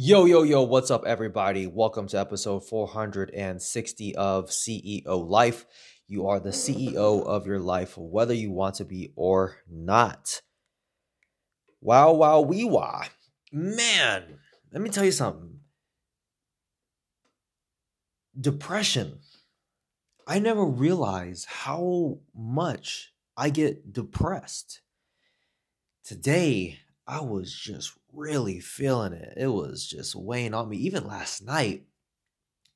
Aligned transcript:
Yo, 0.00 0.26
yo, 0.26 0.44
yo, 0.44 0.62
what's 0.62 0.92
up, 0.92 1.04
everybody? 1.04 1.66
Welcome 1.66 2.06
to 2.06 2.20
episode 2.20 2.60
460 2.60 4.14
of 4.14 4.46
CEO 4.46 5.28
Life. 5.28 5.66
You 6.06 6.28
are 6.28 6.38
the 6.38 6.50
CEO 6.50 7.26
of 7.26 7.48
your 7.48 7.58
life, 7.58 7.98
whether 7.98 8.32
you 8.32 8.52
want 8.52 8.76
to 8.76 8.84
be 8.84 9.12
or 9.16 9.56
not. 9.68 10.40
Wow, 11.80 12.12
wow, 12.12 12.42
wee 12.42 12.64
wah. 12.64 13.06
Man, 13.50 14.38
let 14.72 14.82
me 14.82 14.88
tell 14.88 15.04
you 15.04 15.10
something. 15.10 15.58
Depression. 18.40 19.18
I 20.28 20.38
never 20.38 20.64
realized 20.64 21.46
how 21.48 22.20
much 22.32 23.14
I 23.36 23.50
get 23.50 23.92
depressed. 23.92 24.80
Today, 26.04 26.78
I 27.04 27.20
was 27.22 27.52
just 27.52 27.97
really 28.12 28.60
feeling 28.60 29.12
it. 29.12 29.34
It 29.36 29.48
was 29.48 29.86
just 29.86 30.14
weighing 30.14 30.54
on 30.54 30.68
me. 30.68 30.76
Even 30.78 31.06
last 31.06 31.44
night, 31.44 31.84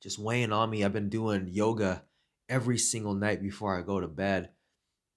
just 0.01 0.19
weighing 0.19 0.51
on 0.51 0.69
me. 0.69 0.83
I've 0.83 0.93
been 0.93 1.09
doing 1.09 1.47
yoga 1.49 2.03
every 2.49 2.77
single 2.77 3.13
night 3.13 3.41
before 3.41 3.77
I 3.77 3.81
go 3.81 3.99
to 3.99 4.07
bed. 4.07 4.49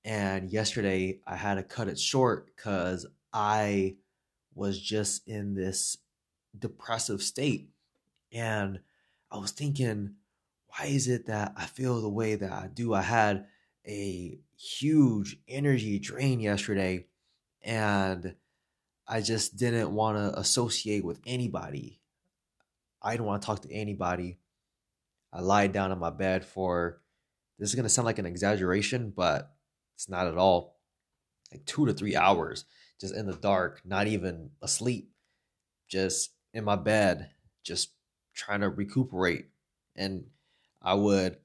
And 0.04 0.50
yesterday, 0.50 1.20
I 1.26 1.36
had 1.36 1.54
to 1.54 1.62
cut 1.62 1.88
it 1.88 1.98
short 1.98 2.46
because 2.54 3.06
I 3.32 3.96
was 4.54 4.80
just 4.80 5.26
in 5.28 5.54
this 5.54 5.98
depressive 6.58 7.22
state. 7.22 7.70
And 8.32 8.80
I 9.30 9.38
was 9.38 9.50
thinking, 9.50 10.14
why 10.68 10.86
is 10.86 11.08
it 11.08 11.26
that 11.26 11.52
I 11.56 11.66
feel 11.66 12.00
the 12.00 12.08
way 12.08 12.36
that 12.36 12.52
I 12.52 12.68
do? 12.72 12.94
I 12.94 13.02
had 13.02 13.46
a 13.86 14.38
huge 14.56 15.38
energy 15.48 15.98
drain 15.98 16.40
yesterday. 16.40 17.06
And 17.62 18.34
I 19.08 19.20
just 19.20 19.56
didn't 19.56 19.92
want 19.92 20.18
to 20.18 20.38
associate 20.38 21.04
with 21.04 21.20
anybody. 21.26 22.00
I 23.02 23.12
didn't 23.12 23.26
want 23.26 23.42
to 23.42 23.46
talk 23.46 23.62
to 23.62 23.72
anybody. 23.72 24.38
I 25.32 25.40
lied 25.40 25.72
down 25.72 25.92
on 25.92 25.98
my 25.98 26.10
bed 26.10 26.44
for 26.44 27.00
this 27.58 27.68
is 27.68 27.74
going 27.74 27.84
to 27.84 27.90
sound 27.90 28.06
like 28.06 28.18
an 28.18 28.26
exaggeration, 28.26 29.12
but 29.14 29.54
it's 29.94 30.08
not 30.08 30.26
at 30.26 30.36
all. 30.36 30.76
Like 31.52 31.64
two 31.64 31.86
to 31.86 31.92
three 31.92 32.16
hours 32.16 32.64
just 33.00 33.14
in 33.14 33.26
the 33.26 33.34
dark, 33.34 33.82
not 33.84 34.06
even 34.06 34.50
asleep, 34.62 35.10
just 35.88 36.30
in 36.52 36.64
my 36.64 36.76
bed, 36.76 37.30
just 37.62 37.90
trying 38.34 38.60
to 38.60 38.68
recuperate. 38.68 39.46
And 39.94 40.24
I 40.82 40.94
would 40.94 41.36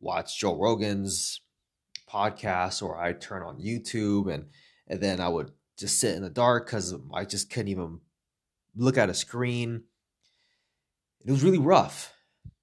watch 0.00 0.38
Joe 0.38 0.58
Rogan's 0.58 1.40
podcast 2.08 2.82
or 2.82 2.96
I'd 2.96 3.20
turn 3.20 3.42
on 3.42 3.60
YouTube 3.60 4.32
and 4.32 4.46
and 4.88 5.00
then 5.00 5.20
I 5.20 5.28
would 5.28 5.52
just 5.80 5.98
sit 5.98 6.14
in 6.14 6.22
the 6.22 6.30
dark 6.30 6.66
because 6.66 6.94
I 7.12 7.24
just 7.24 7.50
couldn't 7.50 7.68
even 7.68 8.00
look 8.76 8.98
at 8.98 9.08
a 9.08 9.14
screen. 9.14 9.84
It 11.24 11.30
was 11.30 11.42
really 11.42 11.58
rough. 11.58 12.12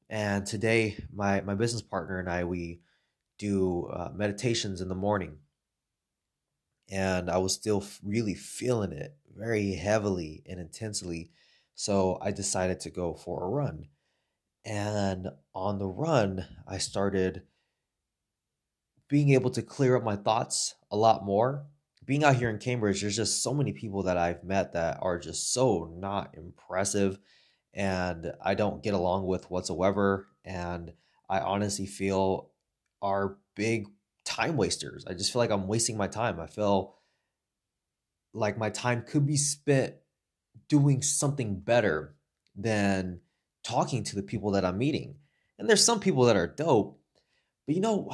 And 0.09 0.45
today, 0.45 1.03
my 1.11 1.41
my 1.41 1.55
business 1.55 1.81
partner 1.81 2.19
and 2.19 2.29
I 2.29 2.45
we 2.45 2.79
do 3.37 3.87
uh, 3.87 4.11
meditations 4.13 4.79
in 4.79 4.87
the 4.87 4.95
morning, 4.95 5.39
and 6.89 7.29
I 7.29 7.39
was 7.39 7.53
still 7.53 7.83
really 8.03 8.35
feeling 8.35 8.93
it 8.93 9.17
very 9.35 9.73
heavily 9.73 10.43
and 10.47 10.59
intensely. 10.59 11.31
So 11.75 12.19
I 12.21 12.31
decided 12.31 12.79
to 12.81 12.89
go 12.89 13.13
for 13.15 13.43
a 13.43 13.49
run. 13.49 13.89
And 14.63 15.27
on 15.53 15.77
the 15.77 15.87
run, 15.87 16.45
I 16.67 16.77
started 16.77 17.43
being 19.07 19.29
able 19.29 19.51
to 19.51 19.61
clear 19.61 19.95
up 19.95 20.03
my 20.03 20.15
thoughts 20.15 20.75
a 20.89 20.97
lot 20.97 21.23
more 21.23 21.65
being 22.07 22.23
out 22.23 22.37
here 22.37 22.49
in 22.49 22.57
Cambridge, 22.57 23.01
there's 23.01 23.17
just 23.17 23.43
so 23.43 23.53
many 23.53 23.73
people 23.73 24.03
that 24.03 24.17
I've 24.17 24.43
met 24.43 24.73
that 24.73 24.99
are 25.01 25.19
just 25.19 25.53
so 25.53 25.93
not 25.93 26.35
impressive 26.35 27.19
and 27.73 28.31
I 28.41 28.55
don't 28.55 28.81
get 28.81 28.93
along 28.93 29.27
with 29.27 29.51
whatsoever. 29.51 30.27
And 30.45 30.93
I 31.29 31.41
honestly 31.41 31.85
feel 31.85 32.49
are 33.01 33.37
big 33.55 33.87
time 34.23 34.55
wasters. 34.55 35.05
I 35.05 35.13
just 35.13 35.33
feel 35.33 35.41
like 35.41 35.51
I'm 35.51 35.67
wasting 35.67 35.97
my 35.97 36.07
time. 36.07 36.39
I 36.39 36.47
feel 36.47 36.95
like 38.33 38.57
my 38.57 38.69
time 38.69 39.03
could 39.05 39.27
be 39.27 39.35
spent 39.35 39.95
doing 40.69 41.01
something 41.01 41.59
better 41.59 42.15
than 42.55 43.19
talking 43.63 44.03
to 44.05 44.15
the 44.15 44.23
people 44.23 44.51
that 44.51 44.63
I'm 44.63 44.77
meeting. 44.77 45.15
And 45.59 45.67
there's 45.69 45.83
some 45.83 45.99
people 45.99 46.23
that 46.25 46.37
are 46.37 46.47
dope, 46.47 47.01
but 47.65 47.75
you 47.75 47.81
know, 47.81 48.11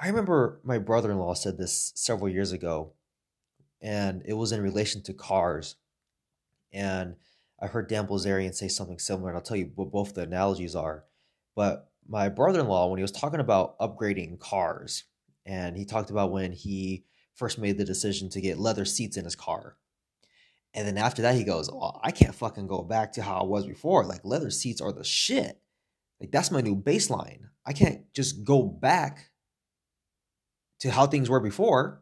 I 0.00 0.08
remember 0.08 0.60
my 0.64 0.78
brother 0.78 1.10
in 1.10 1.18
law 1.18 1.34
said 1.34 1.58
this 1.58 1.92
several 1.94 2.30
years 2.30 2.52
ago 2.52 2.94
and 3.84 4.22
it 4.24 4.32
was 4.32 4.50
in 4.50 4.62
relation 4.62 5.02
to 5.02 5.12
cars. 5.12 5.76
And 6.72 7.16
I 7.60 7.66
heard 7.66 7.86
Dan 7.86 8.06
Bilzerian 8.06 8.54
say 8.54 8.66
something 8.66 8.98
similar, 8.98 9.28
and 9.28 9.36
I'll 9.36 9.44
tell 9.44 9.58
you 9.58 9.70
what 9.74 9.92
both 9.92 10.14
the 10.14 10.22
analogies 10.22 10.74
are. 10.74 11.04
But 11.54 11.90
my 12.08 12.30
brother 12.30 12.60
in 12.60 12.66
law, 12.66 12.88
when 12.88 12.98
he 12.98 13.02
was 13.02 13.12
talking 13.12 13.40
about 13.40 13.78
upgrading 13.78 14.40
cars, 14.40 15.04
and 15.46 15.76
he 15.76 15.84
talked 15.84 16.10
about 16.10 16.32
when 16.32 16.52
he 16.52 17.04
first 17.34 17.58
made 17.58 17.76
the 17.76 17.84
decision 17.84 18.30
to 18.30 18.40
get 18.40 18.58
leather 18.58 18.86
seats 18.86 19.18
in 19.18 19.24
his 19.24 19.36
car. 19.36 19.76
And 20.72 20.88
then 20.88 20.96
after 20.96 21.22
that, 21.22 21.34
he 21.34 21.44
goes, 21.44 21.68
oh, 21.68 22.00
I 22.02 22.10
can't 22.10 22.34
fucking 22.34 22.66
go 22.66 22.82
back 22.82 23.12
to 23.12 23.22
how 23.22 23.40
I 23.40 23.44
was 23.44 23.66
before. 23.66 24.04
Like, 24.04 24.24
leather 24.24 24.50
seats 24.50 24.80
are 24.80 24.92
the 24.92 25.04
shit. 25.04 25.60
Like, 26.20 26.30
that's 26.32 26.50
my 26.50 26.62
new 26.62 26.74
baseline. 26.74 27.48
I 27.66 27.74
can't 27.74 28.10
just 28.14 28.44
go 28.44 28.62
back 28.62 29.30
to 30.80 30.90
how 30.90 31.06
things 31.06 31.28
were 31.28 31.40
before. 31.40 32.00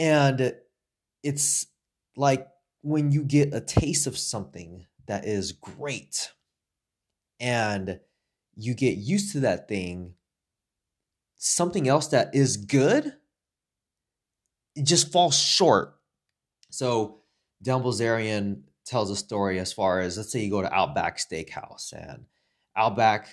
And 0.00 0.54
it's 1.22 1.66
like 2.16 2.48
when 2.80 3.12
you 3.12 3.22
get 3.22 3.52
a 3.52 3.60
taste 3.60 4.06
of 4.06 4.16
something 4.16 4.86
that 5.06 5.26
is 5.26 5.52
great 5.52 6.32
and 7.38 8.00
you 8.56 8.72
get 8.72 8.96
used 8.96 9.32
to 9.32 9.40
that 9.40 9.68
thing, 9.68 10.14
something 11.36 11.86
else 11.86 12.08
that 12.08 12.34
is 12.34 12.56
good, 12.56 13.12
it 14.74 14.86
just 14.86 15.12
falls 15.12 15.38
short. 15.38 15.96
So, 16.70 17.20
Bilzerian 17.62 18.62
tells 18.86 19.10
a 19.10 19.16
story 19.16 19.58
as 19.58 19.70
far 19.70 20.00
as 20.00 20.16
let's 20.16 20.32
say 20.32 20.42
you 20.42 20.50
go 20.50 20.62
to 20.62 20.74
Outback 20.74 21.18
Steakhouse 21.18 21.92
and 21.92 22.24
Outback, 22.74 23.28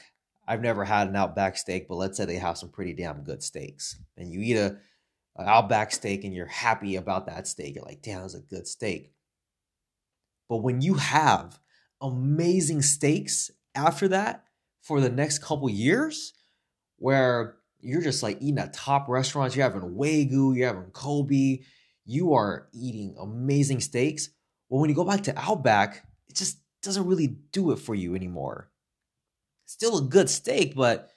I've 0.45 0.61
never 0.61 0.83
had 0.83 1.07
an 1.07 1.15
Outback 1.15 1.57
steak, 1.57 1.87
but 1.87 1.95
let's 1.95 2.17
say 2.17 2.25
they 2.25 2.35
have 2.35 2.57
some 2.57 2.69
pretty 2.69 2.93
damn 2.93 3.23
good 3.23 3.41
steaks. 3.41 3.95
And 4.17 4.33
you 4.33 4.41
eat 4.41 4.57
a 4.57 4.77
Uh, 5.37 5.43
Outback 5.43 5.91
steak 5.91 6.23
and 6.23 6.33
you're 6.33 6.45
happy 6.45 6.95
about 6.95 7.27
that 7.27 7.47
steak. 7.47 7.75
You're 7.75 7.85
like, 7.85 8.01
damn, 8.01 8.21
that's 8.21 8.33
a 8.33 8.39
good 8.39 8.67
steak. 8.67 9.11
But 10.49 10.57
when 10.57 10.81
you 10.81 10.95
have 10.95 11.59
amazing 12.01 12.81
steaks 12.81 13.51
after 13.75 14.07
that 14.09 14.45
for 14.81 15.01
the 15.01 15.09
next 15.09 15.39
couple 15.39 15.69
years, 15.69 16.33
where 16.97 17.57
you're 17.79 18.01
just 18.01 18.23
like 18.23 18.37
eating 18.41 18.59
at 18.59 18.73
top 18.73 19.07
restaurants, 19.07 19.55
you're 19.55 19.69
having 19.69 19.95
Wagyu, 19.95 20.55
you're 20.55 20.67
having 20.67 20.91
Kobe, 20.91 21.59
you 22.05 22.33
are 22.33 22.69
eating 22.73 23.15
amazing 23.19 23.81
steaks. 23.81 24.29
Well, 24.69 24.81
when 24.81 24.89
you 24.89 24.95
go 24.95 25.03
back 25.03 25.23
to 25.23 25.39
Outback, 25.39 26.03
it 26.27 26.35
just 26.35 26.59
doesn't 26.81 27.05
really 27.05 27.27
do 27.27 27.71
it 27.71 27.79
for 27.79 27.93
you 27.93 28.15
anymore. 28.15 28.71
Still 29.65 29.97
a 29.97 30.01
good 30.01 30.29
steak, 30.29 30.75
but 30.75 31.09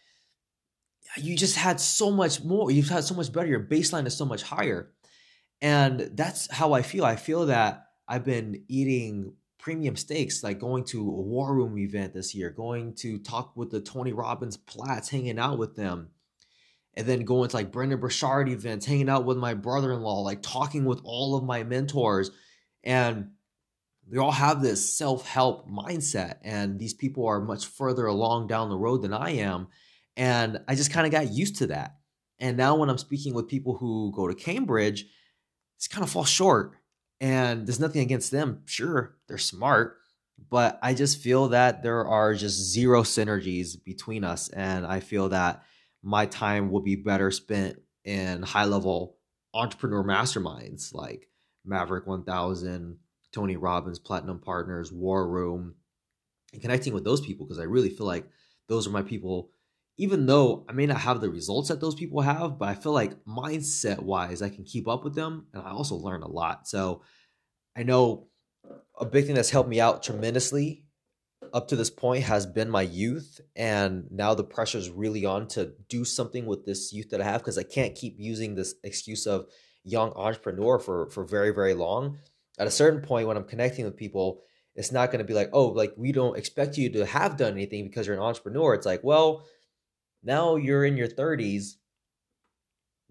you 1.16 1.36
just 1.36 1.56
had 1.56 1.80
so 1.80 2.10
much 2.10 2.42
more. 2.42 2.70
You've 2.70 2.88
had 2.88 3.04
so 3.04 3.14
much 3.14 3.32
better. 3.32 3.46
Your 3.46 3.64
baseline 3.64 4.06
is 4.06 4.16
so 4.16 4.24
much 4.24 4.42
higher. 4.42 4.90
And 5.60 6.10
that's 6.14 6.50
how 6.52 6.72
I 6.72 6.82
feel. 6.82 7.04
I 7.04 7.16
feel 7.16 7.46
that 7.46 7.86
I've 8.08 8.24
been 8.24 8.64
eating 8.68 9.34
premium 9.58 9.96
steaks, 9.96 10.42
like 10.42 10.58
going 10.58 10.84
to 10.84 11.00
a 11.00 11.20
War 11.20 11.54
Room 11.54 11.78
event 11.78 12.14
this 12.14 12.34
year, 12.34 12.50
going 12.50 12.94
to 12.96 13.18
talk 13.18 13.56
with 13.56 13.70
the 13.70 13.80
Tony 13.80 14.12
Robbins 14.12 14.56
Plats, 14.56 15.10
hanging 15.10 15.38
out 15.38 15.58
with 15.58 15.76
them, 15.76 16.08
and 16.94 17.06
then 17.06 17.24
going 17.24 17.50
to 17.50 17.56
like 17.56 17.72
Brendon 17.72 18.00
Burchard 18.00 18.48
events, 18.48 18.86
hanging 18.86 19.08
out 19.08 19.24
with 19.24 19.36
my 19.36 19.54
brother 19.54 19.92
in 19.92 20.00
law, 20.00 20.20
like 20.20 20.42
talking 20.42 20.84
with 20.84 21.00
all 21.04 21.36
of 21.36 21.44
my 21.44 21.62
mentors. 21.62 22.30
And 22.82 23.32
they 24.08 24.18
all 24.18 24.32
have 24.32 24.62
this 24.62 24.96
self 24.96 25.26
help 25.26 25.68
mindset. 25.68 26.38
And 26.42 26.78
these 26.78 26.94
people 26.94 27.26
are 27.26 27.40
much 27.40 27.66
further 27.66 28.06
along 28.06 28.46
down 28.46 28.70
the 28.70 28.78
road 28.78 29.02
than 29.02 29.12
I 29.12 29.32
am. 29.32 29.68
And 30.20 30.60
I 30.68 30.74
just 30.74 30.92
kind 30.92 31.06
of 31.06 31.12
got 31.12 31.32
used 31.32 31.56
to 31.56 31.68
that. 31.68 31.96
And 32.38 32.58
now 32.58 32.76
when 32.76 32.90
I'm 32.90 32.98
speaking 32.98 33.32
with 33.32 33.48
people 33.48 33.78
who 33.78 34.12
go 34.14 34.28
to 34.28 34.34
Cambridge, 34.34 35.06
it's 35.78 35.88
kind 35.88 36.04
of 36.04 36.10
fall 36.10 36.26
short. 36.26 36.72
And 37.22 37.66
there's 37.66 37.80
nothing 37.80 38.02
against 38.02 38.30
them. 38.30 38.60
Sure, 38.66 39.16
they're 39.28 39.38
smart, 39.38 39.96
but 40.50 40.78
I 40.82 40.92
just 40.92 41.22
feel 41.22 41.48
that 41.48 41.82
there 41.82 42.06
are 42.06 42.34
just 42.34 42.60
zero 42.60 43.02
synergies 43.02 43.82
between 43.82 44.22
us. 44.22 44.50
And 44.50 44.84
I 44.84 45.00
feel 45.00 45.30
that 45.30 45.62
my 46.02 46.26
time 46.26 46.70
will 46.70 46.82
be 46.82 46.96
better 46.96 47.30
spent 47.30 47.80
in 48.04 48.42
high 48.42 48.66
level 48.66 49.16
entrepreneur 49.54 50.04
masterminds 50.04 50.92
like 50.92 51.28
Maverick 51.64 52.06
1000, 52.06 52.98
Tony 53.32 53.56
Robbins, 53.56 53.98
Platinum 53.98 54.38
Partners, 54.38 54.92
War 54.92 55.26
Room, 55.26 55.76
and 56.52 56.60
connecting 56.60 56.92
with 56.92 57.04
those 57.04 57.22
people 57.22 57.46
because 57.46 57.58
I 57.58 57.64
really 57.64 57.88
feel 57.88 58.06
like 58.06 58.28
those 58.68 58.86
are 58.86 58.90
my 58.90 59.02
people 59.02 59.50
even 60.00 60.24
though 60.24 60.64
I 60.66 60.72
may 60.72 60.86
not 60.86 60.96
have 60.96 61.20
the 61.20 61.28
results 61.28 61.68
that 61.68 61.78
those 61.78 61.94
people 61.94 62.22
have, 62.22 62.58
but 62.58 62.70
I 62.70 62.74
feel 62.74 62.92
like 62.92 63.22
mindset 63.26 64.00
wise, 64.00 64.40
I 64.40 64.48
can 64.48 64.64
keep 64.64 64.88
up 64.88 65.04
with 65.04 65.14
them 65.14 65.44
and 65.52 65.62
I 65.62 65.72
also 65.72 65.94
learn 65.94 66.22
a 66.22 66.26
lot. 66.26 66.66
So 66.66 67.02
I 67.76 67.82
know 67.82 68.28
a 68.98 69.04
big 69.04 69.26
thing 69.26 69.34
that's 69.34 69.50
helped 69.50 69.68
me 69.68 69.78
out 69.78 70.02
tremendously 70.02 70.86
up 71.52 71.68
to 71.68 71.76
this 71.76 71.90
point 71.90 72.24
has 72.24 72.46
been 72.46 72.70
my 72.70 72.80
youth 72.80 73.42
and 73.56 74.06
now 74.10 74.32
the 74.32 74.44
pressure 74.44 74.78
is 74.78 74.88
really 74.88 75.26
on 75.26 75.46
to 75.48 75.72
do 75.90 76.02
something 76.04 76.46
with 76.46 76.64
this 76.64 76.92
youth 76.92 77.10
that 77.10 77.20
i 77.20 77.24
have 77.24 77.40
because 77.40 77.58
i 77.58 77.62
can't 77.62 77.96
keep 77.96 78.14
using 78.18 78.54
this 78.54 78.74
excuse 78.84 79.26
of 79.26 79.46
young 79.82 80.12
entrepreneur 80.12 80.78
for 80.78 81.10
for 81.10 81.24
very 81.24 81.50
very 81.50 81.74
long 81.74 82.18
at 82.58 82.68
a 82.68 82.70
certain 82.70 83.00
point 83.00 83.26
when 83.26 83.36
i'm 83.36 83.44
connecting 83.44 83.84
with 83.84 83.96
people 83.96 84.42
it's 84.76 84.92
not 84.92 85.10
going 85.10 85.18
to 85.18 85.24
be 85.24 85.34
like 85.34 85.48
oh 85.52 85.68
like 85.68 85.92
we 85.96 86.12
don't 86.12 86.38
expect 86.38 86.78
you 86.78 86.88
to 86.88 87.04
have 87.04 87.36
done 87.36 87.52
anything 87.54 87.84
because 87.84 88.06
you're 88.06 88.16
an 88.16 88.22
entrepreneur 88.22 88.74
it's 88.74 88.86
like 88.86 89.02
well 89.02 89.42
now 90.22 90.56
you're 90.56 90.84
in 90.84 90.96
your 90.96 91.08
30s 91.08 91.76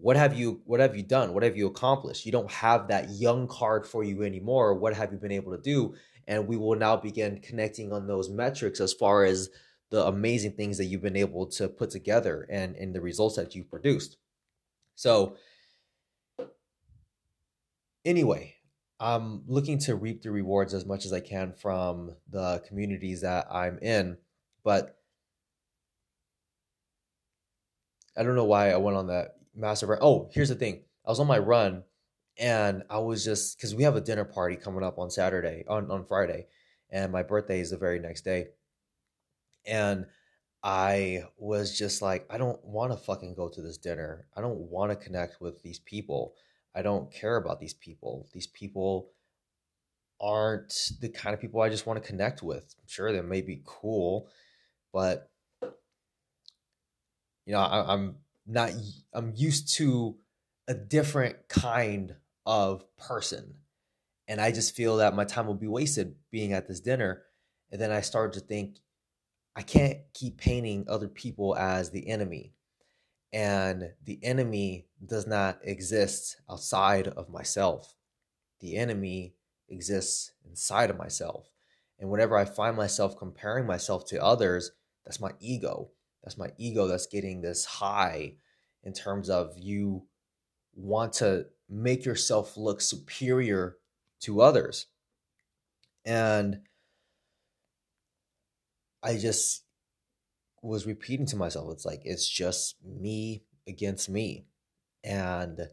what 0.00 0.16
have 0.16 0.36
you 0.36 0.62
what 0.64 0.80
have 0.80 0.96
you 0.96 1.02
done? 1.02 1.34
What 1.34 1.42
have 1.42 1.58
you 1.58 1.66
accomplished? 1.66 2.24
You 2.24 2.32
don't 2.32 2.50
have 2.50 2.88
that 2.88 3.10
young 3.10 3.46
card 3.46 3.86
for 3.86 4.02
you 4.02 4.22
anymore. 4.22 4.74
What 4.74 4.94
have 4.94 5.12
you 5.12 5.18
been 5.18 5.30
able 5.30 5.54
to 5.54 5.60
do? 5.60 5.94
And 6.26 6.48
we 6.48 6.56
will 6.56 6.74
now 6.74 6.96
begin 6.96 7.40
connecting 7.40 7.92
on 7.92 8.06
those 8.06 8.30
metrics 8.30 8.80
as 8.80 8.94
far 8.94 9.24
as 9.24 9.50
the 9.90 10.06
amazing 10.06 10.52
things 10.52 10.78
that 10.78 10.86
you've 10.86 11.02
been 11.02 11.16
able 11.16 11.46
to 11.48 11.68
put 11.68 11.90
together 11.90 12.46
and 12.48 12.76
and 12.76 12.94
the 12.94 13.00
results 13.02 13.36
that 13.36 13.54
you've 13.54 13.70
produced. 13.70 14.16
So 14.94 15.36
anyway 18.04 18.54
i'm 18.98 19.42
looking 19.46 19.78
to 19.78 19.94
reap 19.94 20.22
the 20.22 20.30
rewards 20.30 20.72
as 20.72 20.86
much 20.86 21.04
as 21.04 21.12
i 21.12 21.20
can 21.20 21.52
from 21.52 22.14
the 22.30 22.62
communities 22.66 23.20
that 23.20 23.46
i'm 23.50 23.78
in 23.80 24.16
but 24.64 24.99
i 28.16 28.22
don't 28.22 28.36
know 28.36 28.44
why 28.44 28.70
i 28.70 28.76
went 28.76 28.96
on 28.96 29.06
that 29.08 29.36
massive 29.54 29.88
run. 29.88 29.98
oh 30.02 30.28
here's 30.32 30.48
the 30.48 30.54
thing 30.54 30.80
i 31.06 31.10
was 31.10 31.20
on 31.20 31.26
my 31.26 31.38
run 31.38 31.82
and 32.40 32.82
I 32.88 32.98
was 32.98 33.22
just 33.22 33.56
because 33.56 33.74
we 33.74 33.84
have 33.84 33.96
a 33.96 34.00
dinner 34.00 34.24
party 34.24 34.56
coming 34.56 34.82
up 34.82 34.98
on 34.98 35.10
Saturday 35.10 35.64
on 35.68 35.90
on 35.90 36.06
Friday, 36.06 36.46
and 36.88 37.12
my 37.12 37.22
birthday 37.22 37.60
is 37.60 37.70
the 37.70 37.76
very 37.76 38.00
next 38.00 38.22
day, 38.22 38.48
and 39.66 40.06
I 40.62 41.24
was 41.36 41.76
just 41.78 42.02
like, 42.02 42.26
I 42.30 42.38
don't 42.38 42.62
want 42.64 42.92
to 42.92 42.98
fucking 42.98 43.34
go 43.34 43.48
to 43.48 43.62
this 43.62 43.78
dinner. 43.78 44.26
I 44.36 44.40
don't 44.40 44.58
want 44.58 44.90
to 44.90 44.96
connect 44.96 45.40
with 45.40 45.62
these 45.62 45.78
people. 45.78 46.34
I 46.74 46.82
don't 46.82 47.12
care 47.12 47.36
about 47.36 47.60
these 47.60 47.74
people. 47.74 48.28
These 48.32 48.46
people 48.46 49.10
aren't 50.20 50.92
the 51.00 51.08
kind 51.08 51.34
of 51.34 51.40
people 51.40 51.60
I 51.60 51.70
just 51.70 51.86
want 51.86 52.02
to 52.02 52.06
connect 52.06 52.42
with. 52.42 52.74
Sure, 52.86 53.12
they 53.12 53.20
may 53.22 53.42
be 53.42 53.62
cool, 53.64 54.28
but 54.92 55.29
you 57.46 57.52
know, 57.52 57.60
I, 57.60 57.92
I'm 57.92 58.16
not. 58.46 58.70
I'm 59.12 59.32
used 59.34 59.74
to 59.76 60.16
a 60.68 60.74
different 60.74 61.48
kind 61.48 62.14
of 62.46 62.84
person. 62.96 63.54
And 64.28 64.40
I 64.40 64.52
just 64.52 64.76
feel 64.76 64.98
that 64.98 65.16
my 65.16 65.24
time 65.24 65.46
will 65.46 65.54
be 65.54 65.66
wasted 65.66 66.14
being 66.30 66.52
at 66.52 66.68
this 66.68 66.78
dinner. 66.80 67.22
And 67.72 67.80
then 67.80 67.90
I 67.90 68.00
started 68.00 68.38
to 68.38 68.46
think, 68.46 68.76
I 69.56 69.62
can't 69.62 69.98
keep 70.14 70.38
painting 70.38 70.84
other 70.88 71.08
people 71.08 71.56
as 71.56 71.90
the 71.90 72.08
enemy. 72.08 72.52
And 73.32 73.90
the 74.04 74.20
enemy 74.22 74.86
does 75.04 75.26
not 75.26 75.58
exist 75.62 76.36
outside 76.48 77.08
of 77.08 77.28
myself. 77.28 77.96
The 78.60 78.76
enemy 78.76 79.34
exists 79.68 80.32
inside 80.48 80.90
of 80.90 80.98
myself. 80.98 81.50
And 81.98 82.10
whenever 82.10 82.36
I 82.36 82.44
find 82.44 82.76
myself 82.76 83.18
comparing 83.18 83.66
myself 83.66 84.06
to 84.06 84.22
others, 84.22 84.70
that's 85.04 85.20
my 85.20 85.32
ego. 85.40 85.90
That's 86.22 86.38
my 86.38 86.50
ego 86.58 86.86
that's 86.86 87.06
getting 87.06 87.40
this 87.40 87.64
high 87.64 88.34
in 88.82 88.92
terms 88.92 89.30
of 89.30 89.54
you 89.56 90.04
want 90.74 91.12
to 91.14 91.46
make 91.68 92.04
yourself 92.04 92.56
look 92.56 92.80
superior 92.80 93.76
to 94.20 94.40
others. 94.40 94.86
And 96.04 96.60
I 99.02 99.16
just 99.16 99.64
was 100.62 100.86
repeating 100.86 101.26
to 101.26 101.36
myself, 101.36 101.72
it's 101.72 101.86
like, 101.86 102.02
it's 102.04 102.28
just 102.28 102.76
me 102.84 103.44
against 103.66 104.08
me. 104.08 104.46
And 105.02 105.68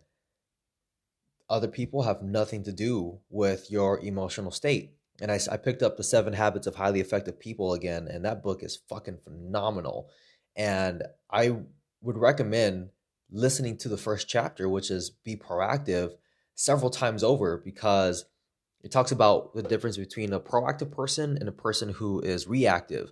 other 1.50 1.68
people 1.68 2.04
have 2.04 2.22
nothing 2.22 2.64
to 2.64 2.72
do 2.72 3.20
with 3.30 3.72
your 3.72 4.00
emotional 4.00 4.52
state. 4.52 4.94
And 5.22 5.32
I, 5.32 5.40
I 5.52 5.58
picked 5.58 5.82
up 5.82 5.98
the 5.98 6.04
seven 6.04 6.34
habits 6.34 6.68
of 6.68 6.76
highly 6.76 7.00
effective 7.00 7.40
people 7.40 7.74
again, 7.74 8.08
and 8.08 8.24
that 8.24 8.44
book 8.44 8.64
is 8.64 8.80
fucking 8.88 9.18
phenomenal. 9.24 10.10
And 10.58 11.04
I 11.32 11.56
would 12.02 12.18
recommend 12.18 12.90
listening 13.32 13.78
to 13.78 13.90
the 13.90 13.98
first 13.98 14.28
chapter, 14.28 14.68
which 14.68 14.92
is 14.92 15.12
be 15.12 15.36
proactive, 15.38 16.14
several 16.56 16.90
times 16.90 17.24
over 17.24 17.58
because 17.58 18.26
it 18.82 18.92
talks 18.92 19.12
about 19.12 19.54
the 19.54 19.62
difference 19.62 19.96
between 19.98 20.34
a 20.34 20.40
proactive 20.40 20.92
person 20.92 21.38
and 21.38 21.48
a 21.48 21.54
person 21.54 21.90
who 21.90 22.20
is 22.20 22.48
reactive. 22.48 23.12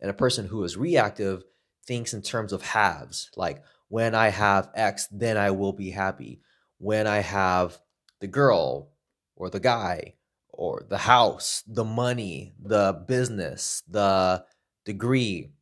And 0.00 0.10
a 0.10 0.14
person 0.14 0.46
who 0.46 0.62
is 0.64 0.76
reactive 0.76 1.44
thinks 1.86 2.12
in 2.12 2.22
terms 2.22 2.52
of 2.52 2.62
halves, 2.62 3.30
like 3.36 3.62
when 3.88 4.14
I 4.14 4.28
have 4.28 4.70
X, 4.74 5.08
then 5.10 5.36
I 5.36 5.52
will 5.52 5.72
be 5.72 5.90
happy. 5.90 6.40
When 6.78 7.06
I 7.06 7.18
have 7.18 7.78
the 8.20 8.26
girl 8.26 8.90
or 9.36 9.48
the 9.48 9.60
guy 9.60 10.14
or 10.48 10.84
the 10.88 10.98
house, 10.98 11.62
the 11.66 11.84
money, 11.84 12.52
the 12.58 13.04
business, 13.06 13.82
the 13.88 14.44
degree, 14.84 15.52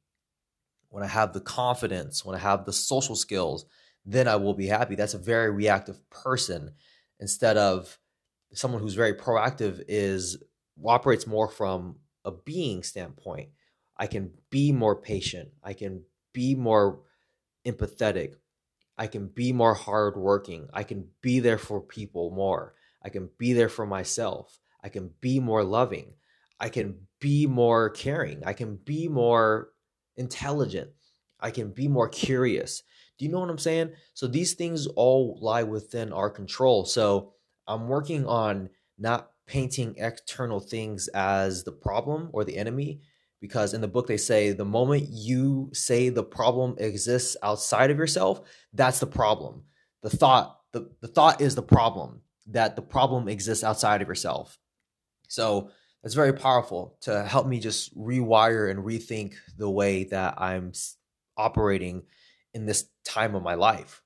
when 0.94 1.02
I 1.02 1.08
have 1.08 1.32
the 1.32 1.40
confidence, 1.40 2.24
when 2.24 2.36
I 2.36 2.38
have 2.38 2.64
the 2.64 2.72
social 2.72 3.16
skills, 3.16 3.66
then 4.06 4.28
I 4.28 4.36
will 4.36 4.54
be 4.54 4.68
happy. 4.68 4.94
That's 4.94 5.14
a 5.14 5.18
very 5.18 5.50
reactive 5.50 5.98
person 6.08 6.70
instead 7.18 7.56
of 7.56 7.98
someone 8.52 8.80
who's 8.80 8.94
very 8.94 9.12
proactive 9.12 9.82
is 9.88 10.40
operates 10.86 11.26
more 11.26 11.48
from 11.48 11.96
a 12.24 12.30
being 12.30 12.84
standpoint. 12.84 13.48
I 13.96 14.06
can 14.06 14.34
be 14.50 14.70
more 14.70 14.94
patient. 14.94 15.48
I 15.64 15.72
can 15.72 16.04
be 16.32 16.54
more 16.54 17.00
empathetic. 17.66 18.34
I 18.96 19.08
can 19.08 19.26
be 19.26 19.52
more 19.52 19.74
hardworking. 19.74 20.68
I 20.72 20.84
can 20.84 21.08
be 21.22 21.40
there 21.40 21.58
for 21.58 21.80
people 21.80 22.30
more. 22.30 22.74
I 23.02 23.08
can 23.08 23.30
be 23.36 23.52
there 23.52 23.68
for 23.68 23.84
myself. 23.84 24.60
I 24.80 24.90
can 24.90 25.10
be 25.20 25.40
more 25.40 25.64
loving. 25.64 26.14
I 26.60 26.68
can 26.68 27.08
be 27.18 27.48
more 27.48 27.90
caring. 27.90 28.44
I 28.44 28.52
can 28.52 28.76
be 28.76 29.08
more 29.08 29.70
intelligent. 30.16 30.90
I 31.40 31.50
can 31.50 31.70
be 31.70 31.88
more 31.88 32.08
curious. 32.08 32.82
Do 33.18 33.24
you 33.24 33.30
know 33.30 33.40
what 33.40 33.50
I'm 33.50 33.58
saying? 33.58 33.92
So 34.14 34.26
these 34.26 34.54
things 34.54 34.86
all 34.86 35.38
lie 35.40 35.62
within 35.62 36.12
our 36.12 36.30
control. 36.30 36.84
So 36.84 37.32
I'm 37.66 37.88
working 37.88 38.26
on 38.26 38.70
not 38.98 39.30
painting 39.46 39.94
external 39.98 40.60
things 40.60 41.08
as 41.08 41.64
the 41.64 41.72
problem 41.72 42.30
or 42.32 42.44
the 42.44 42.56
enemy 42.56 43.00
because 43.40 43.74
in 43.74 43.82
the 43.82 43.88
book 43.88 44.06
they 44.06 44.16
say 44.16 44.52
the 44.52 44.64
moment 44.64 45.06
you 45.10 45.68
say 45.74 46.08
the 46.08 46.22
problem 46.22 46.76
exists 46.78 47.36
outside 47.42 47.90
of 47.90 47.98
yourself, 47.98 48.40
that's 48.72 49.00
the 49.00 49.06
problem. 49.06 49.64
The 50.02 50.10
thought 50.10 50.60
the, 50.72 50.90
the 51.00 51.08
thought 51.08 51.40
is 51.40 51.54
the 51.54 51.62
problem 51.62 52.20
that 52.48 52.74
the 52.74 52.82
problem 52.82 53.28
exists 53.28 53.62
outside 53.62 54.02
of 54.02 54.08
yourself. 54.08 54.58
So 55.28 55.70
it's 56.04 56.14
very 56.14 56.34
powerful 56.34 56.98
to 57.00 57.24
help 57.24 57.46
me 57.46 57.58
just 57.58 57.96
rewire 57.98 58.70
and 58.70 58.84
rethink 58.84 59.34
the 59.56 59.70
way 59.70 60.04
that 60.04 60.34
I'm 60.38 60.72
operating 61.36 62.02
in 62.52 62.66
this 62.66 62.86
time 63.06 63.34
of 63.34 63.42
my 63.42 63.54
life. 63.54 64.02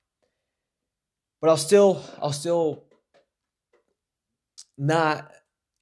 But 1.41 1.49
I'll 1.49 1.57
still 1.57 2.01
I'll 2.21 2.31
still 2.31 2.85
not 4.77 5.29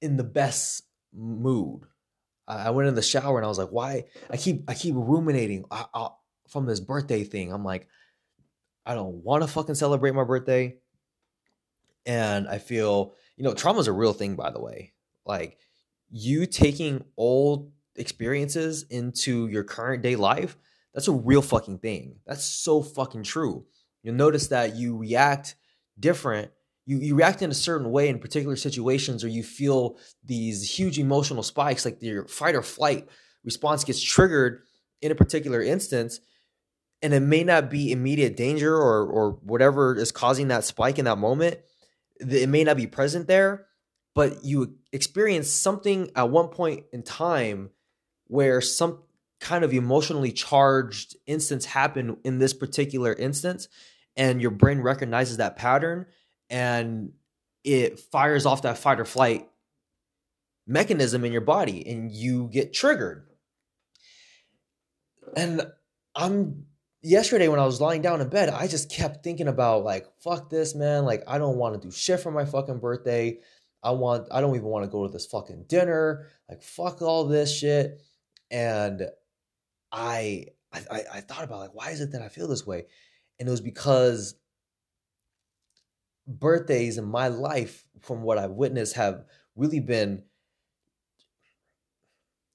in 0.02 0.16
the 0.16 0.24
best 0.24 0.82
mood. 1.14 1.82
I 2.48 2.70
went 2.70 2.88
in 2.88 2.94
the 2.94 3.02
shower 3.02 3.38
and 3.38 3.44
I 3.44 3.48
was 3.48 3.58
like, 3.58 3.70
"Why?" 3.70 4.06
I 4.30 4.36
keep 4.36 4.64
I 4.68 4.74
keep 4.74 4.94
ruminating 4.96 5.66
I, 5.70 5.84
I, 5.94 6.08
from 6.48 6.66
this 6.66 6.80
birthday 6.80 7.22
thing. 7.22 7.52
I'm 7.52 7.64
like, 7.64 7.86
I 8.86 8.94
don't 8.94 9.22
want 9.22 9.42
to 9.42 9.48
fucking 9.48 9.74
celebrate 9.74 10.14
my 10.14 10.24
birthday, 10.24 10.78
and 12.06 12.48
I 12.48 12.58
feel 12.58 13.14
you 13.36 13.44
know 13.44 13.54
trauma 13.54 13.80
is 13.80 13.86
a 13.86 13.92
real 13.92 14.14
thing, 14.14 14.34
by 14.34 14.50
the 14.50 14.60
way. 14.60 14.94
Like 15.26 15.58
you 16.10 16.46
taking 16.46 17.04
old 17.16 17.70
experiences 17.96 18.84
into 18.90 19.48
your 19.48 19.64
current 19.64 20.02
day 20.02 20.16
life 20.16 20.56
that's 20.98 21.06
a 21.06 21.12
real 21.12 21.42
fucking 21.42 21.78
thing. 21.78 22.16
That's 22.26 22.42
so 22.42 22.82
fucking 22.82 23.22
true. 23.22 23.66
You'll 24.02 24.16
notice 24.16 24.48
that 24.48 24.74
you 24.74 24.96
react 24.96 25.54
different. 25.96 26.50
You, 26.86 26.98
you 26.98 27.14
react 27.14 27.40
in 27.40 27.52
a 27.52 27.54
certain 27.54 27.92
way 27.92 28.08
in 28.08 28.18
particular 28.18 28.56
situations, 28.56 29.22
or 29.22 29.28
you 29.28 29.44
feel 29.44 29.96
these 30.24 30.68
huge 30.68 30.98
emotional 30.98 31.44
spikes, 31.44 31.84
like 31.84 32.02
your 32.02 32.26
fight 32.26 32.56
or 32.56 32.62
flight 32.62 33.08
response 33.44 33.84
gets 33.84 34.02
triggered 34.02 34.62
in 35.00 35.12
a 35.12 35.14
particular 35.14 35.62
instance. 35.62 36.18
And 37.00 37.14
it 37.14 37.20
may 37.20 37.44
not 37.44 37.70
be 37.70 37.92
immediate 37.92 38.36
danger 38.36 38.74
or, 38.74 39.06
or 39.06 39.30
whatever 39.44 39.94
is 39.94 40.10
causing 40.10 40.48
that 40.48 40.64
spike 40.64 40.98
in 40.98 41.04
that 41.04 41.18
moment. 41.18 41.58
It 42.18 42.48
may 42.48 42.64
not 42.64 42.76
be 42.76 42.88
present 42.88 43.28
there, 43.28 43.67
but 44.18 44.44
you 44.44 44.74
experience 44.92 45.48
something 45.48 46.10
at 46.16 46.28
one 46.28 46.48
point 46.48 46.84
in 46.92 47.04
time 47.04 47.70
where 48.26 48.60
some 48.60 48.98
kind 49.38 49.62
of 49.62 49.72
emotionally 49.72 50.32
charged 50.32 51.14
instance 51.28 51.64
happened 51.64 52.16
in 52.24 52.40
this 52.40 52.52
particular 52.52 53.12
instance 53.12 53.68
and 54.16 54.42
your 54.42 54.50
brain 54.50 54.80
recognizes 54.80 55.36
that 55.36 55.54
pattern 55.54 56.04
and 56.50 57.12
it 57.62 58.00
fires 58.00 58.44
off 58.44 58.62
that 58.62 58.76
fight 58.76 58.98
or 58.98 59.04
flight 59.04 59.48
mechanism 60.66 61.24
in 61.24 61.30
your 61.30 61.40
body 61.40 61.86
and 61.86 62.10
you 62.10 62.48
get 62.48 62.72
triggered. 62.72 63.24
And 65.36 65.62
I'm 66.16 66.64
yesterday 67.02 67.46
when 67.46 67.60
I 67.60 67.66
was 67.66 67.80
lying 67.80 68.02
down 68.02 68.20
in 68.20 68.28
bed, 68.28 68.48
I 68.48 68.66
just 68.66 68.90
kept 68.90 69.22
thinking 69.22 69.46
about 69.46 69.84
like, 69.84 70.08
fuck 70.18 70.50
this, 70.50 70.74
man. 70.74 71.04
Like, 71.04 71.22
I 71.28 71.38
don't 71.38 71.56
want 71.56 71.80
to 71.80 71.88
do 71.88 71.92
shit 71.92 72.18
for 72.18 72.32
my 72.32 72.44
fucking 72.44 72.80
birthday. 72.80 73.38
I 73.88 73.92
want, 73.92 74.28
I 74.30 74.42
don't 74.42 74.54
even 74.54 74.68
want 74.68 74.84
to 74.84 74.90
go 74.90 75.06
to 75.06 75.12
this 75.12 75.24
fucking 75.24 75.64
dinner. 75.66 76.26
Like, 76.46 76.62
fuck 76.62 77.00
all 77.00 77.24
this 77.24 77.56
shit. 77.56 78.02
And 78.50 79.02
I, 79.90 80.44
I, 80.70 81.02
I 81.14 81.20
thought 81.22 81.44
about 81.44 81.60
like, 81.60 81.74
why 81.74 81.88
is 81.88 82.02
it 82.02 82.12
that 82.12 82.20
I 82.20 82.28
feel 82.28 82.48
this 82.48 82.66
way? 82.66 82.84
And 83.40 83.48
it 83.48 83.50
was 83.50 83.62
because 83.62 84.34
birthdays 86.26 86.98
in 86.98 87.06
my 87.06 87.28
life, 87.28 87.86
from 88.02 88.20
what 88.22 88.36
I've 88.36 88.50
witnessed, 88.50 88.96
have 88.96 89.24
really 89.56 89.80
been 89.80 90.24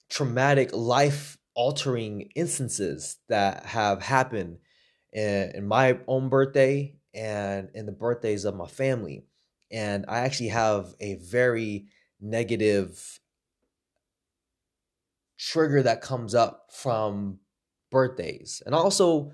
traumatic 0.08 0.70
life 0.72 1.40
altering 1.56 2.30
instances 2.36 3.18
that 3.30 3.66
have 3.66 4.04
happened 4.04 4.60
in, 5.12 5.52
in, 5.56 5.68
my 5.68 5.98
own 6.08 6.30
birthday 6.30 6.96
and 7.16 7.70
in 7.74 7.88
the 7.88 7.92
birthdays 7.92 8.46
of 8.46 8.56
my 8.56 8.68
family. 8.68 9.26
And 9.74 10.06
I 10.08 10.20
actually 10.20 10.50
have 10.50 10.94
a 11.02 11.16
very 11.16 11.88
negative 12.22 13.20
trigger 15.38 15.84
that 15.84 16.02
comes 16.02 16.36
up 16.36 16.68
from 16.72 17.40
birthdays. 17.92 18.62
And 18.66 18.76
also, 18.76 19.32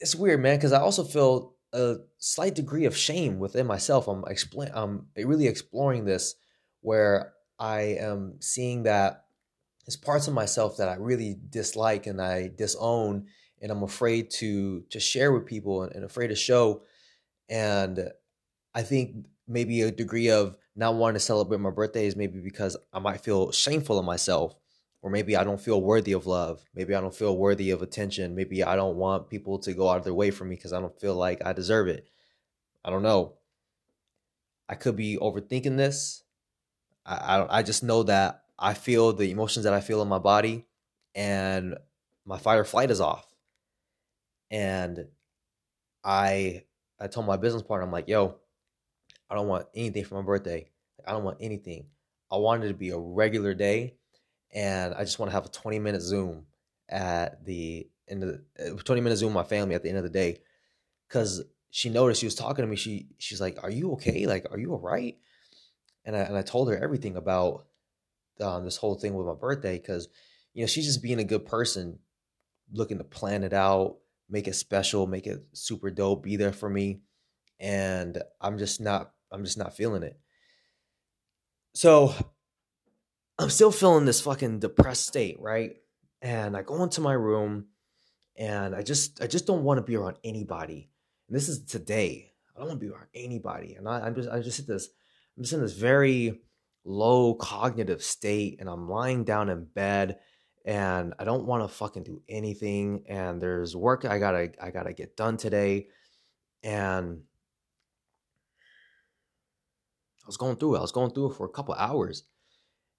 it's 0.00 0.16
weird, 0.16 0.40
man, 0.40 0.56
because 0.56 0.72
I 0.72 0.80
also 0.80 1.04
feel 1.04 1.54
a 1.72 1.96
slight 2.16 2.54
degree 2.54 2.86
of 2.86 2.96
shame 2.96 3.38
within 3.38 3.66
myself. 3.66 4.08
I'm 4.08 4.24
explain 4.26 4.70
I'm 4.74 5.06
really 5.16 5.46
exploring 5.46 6.04
this 6.04 6.34
where 6.80 7.34
I 7.58 7.80
am 8.00 8.36
seeing 8.40 8.84
that 8.84 9.24
there's 9.86 9.96
parts 9.96 10.28
of 10.28 10.34
myself 10.34 10.78
that 10.78 10.88
I 10.88 10.94
really 10.94 11.36
dislike 11.50 12.06
and 12.06 12.20
I 12.22 12.50
disown 12.56 13.26
and 13.60 13.70
I'm 13.70 13.82
afraid 13.82 14.30
to 14.38 14.82
to 14.90 15.00
share 15.00 15.32
with 15.32 15.46
people 15.46 15.82
and, 15.82 15.92
and 15.94 16.04
afraid 16.04 16.28
to 16.28 16.36
show. 16.36 16.82
And 17.50 18.08
I 18.74 18.82
think 18.82 19.26
maybe 19.48 19.80
a 19.82 19.90
degree 19.90 20.30
of 20.30 20.56
not 20.76 20.94
wanting 20.94 21.14
to 21.14 21.20
celebrate 21.20 21.58
my 21.60 21.70
birthday 21.70 22.06
is 22.06 22.16
maybe 22.16 22.40
because 22.40 22.76
I 22.92 22.98
might 22.98 23.20
feel 23.20 23.50
shameful 23.50 23.98
of 23.98 24.04
myself 24.04 24.54
or 25.00 25.10
maybe 25.10 25.36
I 25.36 25.44
don't 25.44 25.60
feel 25.60 25.80
worthy 25.80 26.12
of 26.12 26.26
love. 26.26 26.64
Maybe 26.74 26.94
I 26.94 27.00
don't 27.00 27.14
feel 27.14 27.36
worthy 27.36 27.70
of 27.70 27.82
attention. 27.82 28.34
Maybe 28.34 28.62
I 28.62 28.76
don't 28.76 28.96
want 28.96 29.30
people 29.30 29.58
to 29.60 29.72
go 29.72 29.88
out 29.88 29.98
of 29.98 30.04
their 30.04 30.14
way 30.14 30.30
for 30.30 30.44
me 30.44 30.56
because 30.56 30.72
I 30.72 30.80
don't 30.80 30.98
feel 31.00 31.14
like 31.14 31.44
I 31.44 31.52
deserve 31.52 31.88
it. 31.88 32.08
I 32.84 32.90
don't 32.90 33.02
know. 33.02 33.34
I 34.68 34.74
could 34.74 34.96
be 34.96 35.16
overthinking 35.16 35.76
this. 35.76 36.24
I 37.06 37.14
I, 37.14 37.58
I 37.58 37.62
just 37.62 37.82
know 37.82 38.02
that 38.04 38.44
I 38.58 38.74
feel 38.74 39.12
the 39.12 39.30
emotions 39.30 39.64
that 39.64 39.72
I 39.72 39.80
feel 39.80 40.02
in 40.02 40.08
my 40.08 40.18
body, 40.18 40.66
and 41.14 41.76
my 42.24 42.38
fight 42.38 42.58
or 42.58 42.64
flight 42.64 42.90
is 42.90 43.00
off. 43.00 43.26
And 44.50 45.06
I 46.04 46.64
I 47.00 47.06
told 47.06 47.26
my 47.26 47.36
business 47.36 47.62
partner, 47.62 47.86
I'm 47.86 47.92
like, 47.92 48.08
yo, 48.08 48.36
I 49.30 49.34
don't 49.34 49.48
want 49.48 49.66
anything 49.74 50.04
for 50.04 50.14
my 50.16 50.22
birthday. 50.22 50.70
I 51.06 51.12
don't 51.12 51.24
want 51.24 51.38
anything. 51.40 51.86
I 52.30 52.36
want 52.36 52.64
it 52.64 52.68
to 52.68 52.74
be 52.74 52.90
a 52.90 52.98
regular 52.98 53.54
day 53.54 53.94
and 54.52 54.94
I 54.94 55.00
just 55.04 55.18
want 55.18 55.30
to 55.30 55.34
have 55.34 55.46
a 55.46 55.50
20 55.50 55.78
minute 55.78 56.02
Zoom 56.02 56.46
at 56.88 57.44
the 57.44 57.88
end 58.08 58.22
of 58.22 58.40
the 58.56 58.72
uh, 58.72 58.82
20 58.82 59.00
minute 59.00 59.16
Zoom 59.16 59.34
with 59.34 59.44
my 59.44 59.48
family 59.48 59.74
at 59.74 59.82
the 59.82 59.88
end 59.88 59.98
of 59.98 60.04
the 60.04 60.10
day. 60.10 60.38
Cause 61.08 61.42
she 61.70 61.90
noticed 61.90 62.20
she 62.20 62.26
was 62.26 62.34
talking 62.34 62.62
to 62.62 62.68
me. 62.68 62.76
She 62.76 63.08
she's 63.18 63.40
like, 63.40 63.62
Are 63.62 63.70
you 63.70 63.92
okay? 63.92 64.26
Like, 64.26 64.46
are 64.50 64.58
you 64.58 64.72
all 64.72 64.80
right? 64.80 65.16
And 66.04 66.16
I 66.16 66.20
and 66.20 66.36
I 66.36 66.42
told 66.42 66.70
her 66.70 66.82
everything 66.82 67.16
about 67.16 67.66
um, 68.40 68.64
this 68.64 68.76
whole 68.76 68.94
thing 68.94 69.14
with 69.14 69.26
my 69.26 69.34
birthday 69.34 69.78
because 69.78 70.08
you 70.54 70.62
know 70.62 70.66
she's 70.66 70.86
just 70.86 71.02
being 71.02 71.18
a 71.18 71.24
good 71.24 71.44
person, 71.44 71.98
looking 72.72 72.98
to 72.98 73.04
plan 73.04 73.44
it 73.44 73.52
out, 73.52 73.98
make 74.28 74.48
it 74.48 74.54
special, 74.54 75.06
make 75.06 75.26
it 75.26 75.44
super 75.52 75.90
dope, 75.90 76.22
be 76.22 76.36
there 76.36 76.52
for 76.52 76.70
me, 76.70 77.00
and 77.60 78.22
I'm 78.40 78.58
just 78.58 78.80
not 78.80 79.12
I'm 79.30 79.44
just 79.44 79.58
not 79.58 79.76
feeling 79.76 80.02
it. 80.02 80.18
So 81.74 82.14
I'm 83.38 83.50
still 83.50 83.70
feeling 83.70 84.04
this 84.04 84.20
fucking 84.20 84.58
depressed 84.58 85.06
state, 85.06 85.36
right? 85.40 85.76
And 86.20 86.56
I 86.56 86.62
go 86.62 86.82
into 86.82 87.00
my 87.00 87.12
room 87.12 87.66
and 88.36 88.74
I 88.74 88.82
just 88.82 89.22
I 89.22 89.26
just 89.26 89.46
don't 89.46 89.64
want 89.64 89.78
to 89.78 89.84
be 89.84 89.96
around 89.96 90.16
anybody. 90.24 90.90
And 91.28 91.36
this 91.36 91.48
is 91.48 91.64
today. 91.64 92.32
I 92.54 92.58
don't 92.58 92.68
want 92.68 92.80
to 92.80 92.86
be 92.86 92.92
around 92.92 93.06
anybody. 93.14 93.74
And 93.74 93.88
I, 93.88 94.06
am 94.06 94.14
just 94.14 94.28
I 94.28 94.40
just 94.40 94.56
hit 94.56 94.66
this 94.66 94.88
I'm 95.36 95.44
just 95.44 95.52
in 95.52 95.60
this 95.60 95.74
very 95.74 96.40
low 96.84 97.34
cognitive 97.34 98.02
state 98.02 98.56
and 98.60 98.68
I'm 98.68 98.88
lying 98.88 99.24
down 99.24 99.48
in 99.48 99.64
bed 99.64 100.18
and 100.64 101.14
I 101.18 101.24
don't 101.24 101.46
want 101.46 101.62
to 101.62 101.68
fucking 101.68 102.02
do 102.02 102.22
anything 102.28 103.04
and 103.08 103.40
there's 103.40 103.76
work 103.76 104.04
I 104.04 104.18
got 104.18 104.32
to 104.32 104.50
I 104.60 104.70
got 104.70 104.84
to 104.84 104.92
get 104.92 105.16
done 105.16 105.36
today 105.36 105.88
and 106.62 107.22
I 110.28 110.30
was 110.30 110.36
going 110.36 110.56
through 110.56 110.74
it. 110.74 110.78
I 110.78 110.82
was 110.82 110.92
going 110.92 111.10
through 111.12 111.30
it 111.30 111.36
for 111.36 111.46
a 111.46 111.50
couple 111.50 111.74
hours 111.74 112.24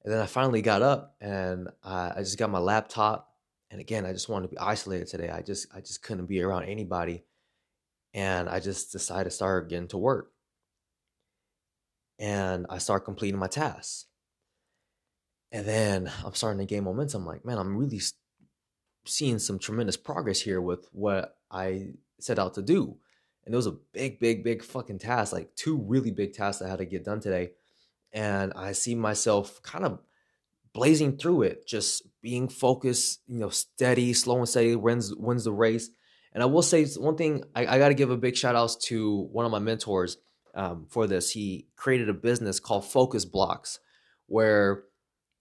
and 0.03 0.13
then 0.13 0.21
I 0.21 0.25
finally 0.25 0.61
got 0.61 0.81
up 0.81 1.15
and 1.19 1.69
I, 1.83 2.13
I 2.15 2.19
just 2.19 2.37
got 2.37 2.49
my 2.49 2.59
laptop. 2.59 3.33
And 3.69 3.81
again, 3.81 4.05
I 4.05 4.13
just 4.13 4.29
wanted 4.29 4.47
to 4.47 4.55
be 4.55 4.57
isolated 4.57 5.07
today. 5.07 5.29
I 5.29 5.41
just 5.41 5.67
I 5.75 5.81
just 5.81 6.01
couldn't 6.01 6.25
be 6.25 6.41
around 6.41 6.63
anybody. 6.63 7.23
And 8.13 8.49
I 8.49 8.59
just 8.59 8.91
decided 8.91 9.25
to 9.25 9.31
start 9.31 9.69
getting 9.69 9.89
to 9.89 9.97
work. 9.97 10.31
And 12.17 12.65
I 12.69 12.79
start 12.79 13.05
completing 13.05 13.39
my 13.39 13.47
tasks. 13.47 14.05
And 15.51 15.65
then 15.65 16.11
I'm 16.25 16.33
starting 16.33 16.59
to 16.59 16.65
gain 16.65 16.83
momentum. 16.83 17.21
I'm 17.21 17.27
like, 17.27 17.45
man, 17.45 17.57
I'm 17.57 17.77
really 17.77 18.01
seeing 19.05 19.39
some 19.39 19.59
tremendous 19.59 19.97
progress 19.97 20.41
here 20.41 20.61
with 20.61 20.87
what 20.91 21.37
I 21.51 21.89
set 22.19 22.39
out 22.39 22.55
to 22.55 22.61
do. 22.61 22.97
And 23.45 23.53
it 23.53 23.57
was 23.57 23.67
a 23.67 23.77
big, 23.93 24.19
big, 24.19 24.43
big 24.43 24.63
fucking 24.63 24.99
task, 24.99 25.33
like 25.33 25.55
two 25.55 25.77
really 25.77 26.11
big 26.11 26.33
tasks 26.33 26.61
I 26.61 26.69
had 26.69 26.79
to 26.79 26.85
get 26.85 27.05
done 27.05 27.19
today 27.19 27.51
and 28.13 28.53
I 28.55 28.71
see 28.71 28.95
myself 28.95 29.61
kind 29.61 29.85
of 29.85 29.99
blazing 30.73 31.17
through 31.17 31.43
it, 31.43 31.67
just 31.67 32.03
being 32.21 32.47
focused, 32.47 33.21
you 33.27 33.39
know, 33.39 33.49
steady, 33.49 34.13
slow 34.13 34.37
and 34.37 34.49
steady, 34.49 34.75
wins 34.75 35.13
wins 35.15 35.43
the 35.43 35.51
race. 35.51 35.89
And 36.33 36.43
I 36.43 36.45
will 36.45 36.61
say 36.61 36.85
one 36.85 37.17
thing, 37.17 37.43
I, 37.55 37.65
I 37.65 37.79
got 37.79 37.89
to 37.89 37.95
give 37.95 38.11
a 38.11 38.17
big 38.17 38.35
shout 38.35 38.55
outs 38.55 38.75
to 38.87 39.27
one 39.31 39.45
of 39.45 39.51
my 39.51 39.59
mentors 39.59 40.17
um, 40.53 40.85
for 40.89 41.07
this. 41.07 41.31
He 41.31 41.67
created 41.75 42.09
a 42.09 42.13
business 42.13 42.59
called 42.59 42.85
Focus 42.85 43.25
Blocks, 43.25 43.79
where 44.27 44.83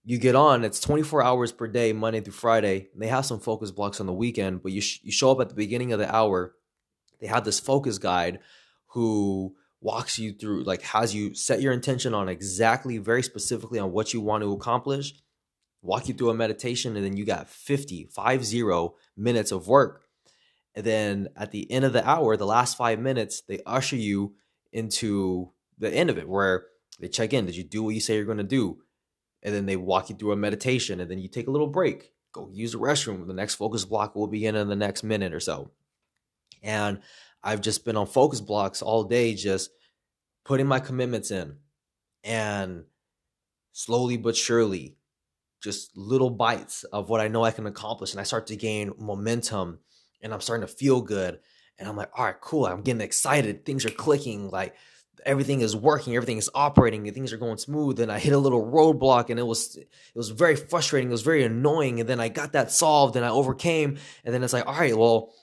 you 0.03 0.17
get 0.17 0.35
on. 0.35 0.63
It's 0.63 0.79
24 0.79 1.23
hours 1.23 1.51
per 1.51 1.67
day, 1.67 1.93
Monday 1.93 2.21
through 2.21 2.33
Friday. 2.33 2.89
they 2.95 3.07
have 3.07 3.25
some 3.25 3.39
focus 3.39 3.69
blocks 3.69 3.99
on 3.99 4.07
the 4.07 4.13
weekend, 4.13 4.63
but 4.63 4.71
you 4.71 4.81
sh- 4.81 4.99
you 5.03 5.11
show 5.11 5.31
up 5.31 5.41
at 5.41 5.49
the 5.49 5.55
beginning 5.55 5.93
of 5.93 5.99
the 5.99 6.13
hour. 6.13 6.55
They 7.19 7.27
have 7.27 7.45
this 7.45 7.59
focus 7.59 7.97
guide 7.97 8.39
who 8.87 9.55
walks 9.81 10.19
you 10.19 10.33
through, 10.33 10.63
like 10.63 10.81
has 10.81 11.15
you 11.15 11.33
set 11.33 11.61
your 11.61 11.73
intention 11.73 12.13
on 12.13 12.29
exactly, 12.29 12.97
very 12.97 13.23
specifically 13.23 13.79
on 13.79 13.91
what 13.91 14.13
you 14.13 14.21
want 14.21 14.43
to 14.43 14.51
accomplish, 14.51 15.13
walk 15.81 16.07
you 16.07 16.13
through 16.13 16.29
a 16.29 16.33
meditation, 16.33 16.95
and 16.95 17.05
then 17.05 17.15
you 17.15 17.25
got 17.25 17.49
50, 17.49 18.09
five 18.11 18.43
zero 18.45 18.95
minutes 19.15 19.51
of 19.51 19.67
work. 19.67 20.03
And 20.75 20.85
then 20.85 21.29
at 21.35 21.51
the 21.51 21.69
end 21.71 21.85
of 21.85 21.93
the 21.93 22.07
hour, 22.07 22.37
the 22.37 22.45
last 22.45 22.77
five 22.77 22.99
minutes, 22.99 23.41
they 23.41 23.59
usher 23.65 23.95
you 23.95 24.35
into 24.71 25.51
the 25.77 25.91
end 25.93 26.09
of 26.09 26.17
it 26.17 26.27
where 26.27 26.65
they 26.99 27.07
check 27.07 27.33
in. 27.33 27.45
Did 27.45 27.55
you 27.55 27.63
do 27.63 27.83
what 27.83 27.95
you 27.95 28.01
say 28.01 28.15
you're 28.15 28.25
going 28.25 28.37
to 28.37 28.43
do? 28.43 28.79
And 29.41 29.55
then 29.55 29.65
they 29.65 29.77
walk 29.77 30.09
you 30.09 30.15
through 30.15 30.33
a 30.33 30.37
meditation, 30.37 30.99
and 30.99 31.09
then 31.09 31.19
you 31.19 31.29
take 31.29 31.47
a 31.47 31.51
little 31.51 31.67
break, 31.67 32.11
go 32.33 32.49
use 32.51 32.73
the 32.73 32.79
restroom. 32.79 33.25
The 33.25 33.33
next 33.33 33.55
focus 33.55 33.85
block 33.85 34.15
will 34.15 34.27
begin 34.27 34.55
in 34.55 34.67
the 34.67 34.75
next 34.75 35.03
minute 35.03 35.33
or 35.33 35.39
so. 35.39 35.71
And 36.63 36.99
I've 37.43 37.61
just 37.61 37.85
been 37.85 37.97
on 37.97 38.07
focus 38.07 38.41
blocks 38.41 38.81
all 38.81 39.03
day, 39.03 39.33
just 39.33 39.71
putting 40.45 40.67
my 40.67 40.79
commitments 40.79 41.31
in 41.31 41.57
and 42.23 42.85
slowly 43.71 44.17
but 44.17 44.35
surely, 44.35 44.97
just 45.61 45.95
little 45.95 46.29
bites 46.29 46.83
of 46.85 47.09
what 47.09 47.21
I 47.21 47.27
know 47.27 47.43
I 47.43 47.51
can 47.51 47.65
accomplish. 47.65 48.11
And 48.11 48.19
I 48.19 48.23
start 48.23 48.47
to 48.47 48.55
gain 48.55 48.93
momentum 48.97 49.79
and 50.21 50.33
I'm 50.33 50.41
starting 50.41 50.67
to 50.67 50.73
feel 50.73 51.01
good. 51.01 51.39
And 51.77 51.87
I'm 51.87 51.95
like, 51.95 52.09
all 52.17 52.25
right, 52.25 52.39
cool. 52.41 52.65
I'm 52.65 52.81
getting 52.81 53.01
excited. 53.01 53.65
Things 53.65 53.85
are 53.85 53.89
clicking. 53.89 54.49
Like 54.49 54.75
everything 55.25 55.61
is 55.61 55.75
working, 55.75 56.15
everything 56.15 56.37
is 56.37 56.49
operating, 56.53 57.07
and 57.07 57.15
things 57.15 57.31
are 57.33 57.37
going 57.37 57.57
smooth. 57.57 57.99
And 57.99 58.11
I 58.11 58.19
hit 58.19 58.33
a 58.33 58.37
little 58.37 58.65
roadblock 58.65 59.29
and 59.29 59.39
it 59.39 59.43
was 59.43 59.75
it 59.75 59.87
was 60.15 60.29
very 60.29 60.55
frustrating. 60.55 61.09
It 61.09 61.13
was 61.13 61.21
very 61.21 61.43
annoying. 61.43 61.99
And 61.99 62.09
then 62.09 62.19
I 62.19 62.29
got 62.29 62.53
that 62.53 62.71
solved 62.71 63.15
and 63.15 63.25
I 63.25 63.29
overcame. 63.29 63.97
And 64.23 64.33
then 64.33 64.43
it's 64.43 64.53
like, 64.53 64.67
all 64.67 64.77
right, 64.77 64.97
well, 64.97 65.33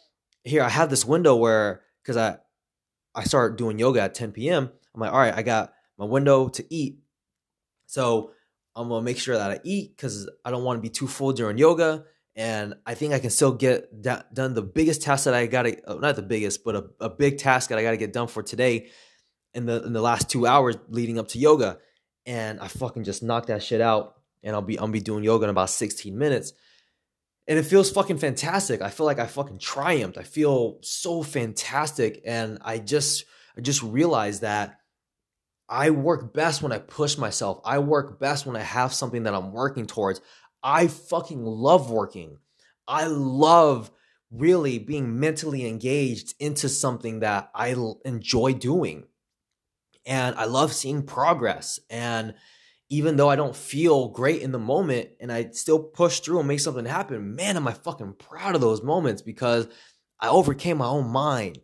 here 0.47 0.63
I 0.63 0.69
have 0.69 0.91
this 0.91 1.05
window 1.05 1.37
where 1.37 1.83
because 2.03 2.17
I 2.17 2.39
I 3.15 3.25
start 3.25 3.59
doing 3.59 3.79
yoga 3.79 4.03
at 4.03 4.15
10 4.15 4.33
p.m. 4.33 4.71
I'm 4.95 5.01
like, 5.01 5.13
all 5.13 5.19
right, 5.19 5.35
I 5.35 5.43
got 5.43 5.73
my 5.99 6.05
window 6.05 6.49
to 6.49 6.65
eat. 6.75 6.99
So 7.87 8.31
I'm 8.75 8.89
gonna 8.89 9.03
make 9.03 9.19
sure 9.19 9.37
that 9.37 9.51
I 9.51 9.61
eat 9.65 9.97
because 9.97 10.29
I 10.45 10.51
don't 10.51 10.65
want 10.65 10.79
to 10.79 10.83
be 10.83 10.91
too 10.91 11.09
full 11.09 11.33
during 11.33 11.59
yoga. 11.59 12.05
And 12.35 12.75
I 12.85 12.95
think 12.95 13.15
I 13.15 13.19
can 13.19 13.31
still 13.31 13.53
get 13.53 14.03
done 14.03 14.55
the 14.55 14.63
biggest 14.63 15.01
task 15.03 15.25
that 15.25 15.33
I 15.33 15.47
gotta, 15.47 15.79
uh, 15.89 15.95
not 15.95 16.17
the 16.17 16.23
biggest, 16.23 16.65
but 16.65 16.77
a, 16.77 16.85
a 17.01 17.09
big 17.09 17.39
task 17.39 17.71
that 17.71 17.79
I 17.79 17.83
gotta 17.83 17.97
get 17.97 18.13
done 18.13 18.29
for 18.29 18.43
today 18.43 18.89
in 19.55 19.65
the 19.65 19.83
in 19.83 19.95
the 19.95 20.03
last 20.03 20.29
two 20.29 20.47
hours 20.47 20.77
leading 20.89 21.19
up 21.19 21.29
to 21.29 21.39
yoga. 21.39 21.79
and 22.27 22.61
I 22.61 22.69
fucking 22.69 23.05
just 23.05 23.23
knocked 23.23 23.47
that 23.47 23.63
shit 23.63 23.81
out. 23.81 24.17
And 24.43 24.55
I'll 24.55 24.63
be 24.63 24.79
I'll 24.79 24.89
be 24.89 25.01
doing 25.01 25.25
yoga 25.25 25.45
in 25.45 25.51
about 25.51 25.71
16 25.71 26.17
minutes. 26.17 26.53
And 27.49 27.59
it 27.59 27.63
feels 27.63 27.91
fucking 27.91 28.19
fantastic. 28.19 28.83
I 28.83 28.91
feel 28.91 29.07
like 29.07 29.21
I 29.21 29.27
fucking 29.27 29.59
triumphed. 29.59 30.19
I 30.19 30.25
feel 30.25 30.79
so 30.83 31.23
fantastic. 31.23 32.23
And 32.25 32.59
I 32.63 32.79
just 32.79 33.25
I 33.57 33.61
just 33.61 33.83
realized 33.83 34.43
that 34.43 34.81
I 35.69 35.91
work 35.91 36.33
best 36.33 36.63
when 36.63 36.73
I 36.73 36.79
push 36.79 37.19
myself. 37.19 37.61
I 37.65 37.79
work 37.79 38.21
best 38.21 38.47
when 38.47 38.57
I 38.57 38.61
have 38.61 38.93
something 38.93 39.25
that 39.25 39.35
I'm 39.35 39.53
working 39.53 39.87
towards. 39.87 40.21
I 40.63 40.89
fucking 40.89 41.45
love 41.45 41.91
working. 41.91 42.39
I 42.87 43.07
love 43.07 43.91
really 44.31 44.79
being 44.79 45.19
mentally 45.19 45.67
engaged 45.67 46.35
into 46.39 46.69
something 46.69 47.21
that 47.21 47.51
I 47.55 47.75
enjoy 48.05 48.55
doing. 48.55 49.05
And 50.05 50.37
I 50.37 50.45
love 50.45 50.73
seeing 50.73 51.03
progress. 51.03 51.81
And 51.91 52.35
even 52.89 53.17
though 53.17 53.29
I 53.29 53.37
don't 53.37 53.57
feel 53.57 54.09
great 54.09 54.43
in 54.43 54.53
the 54.53 54.59
moment 54.59 55.11
and 55.21 55.33
I 55.33 55.51
still 55.51 55.81
push 55.81 56.21
through 56.21 56.39
and 56.39 56.49
make 56.49 56.61
something 56.61 56.85
happen, 56.85 57.35
man, 57.35 57.57
am 57.57 57.67
I 57.67 57.73
fucking 57.73 58.15
proud 58.19 58.55
of 58.55 58.61
those 58.61 58.83
moments 58.83 59.23
because 59.23 59.69
I 60.21 60.29
overcame 60.29 60.79
my 60.79 60.87
own 60.87 61.09
mind. 61.09 61.59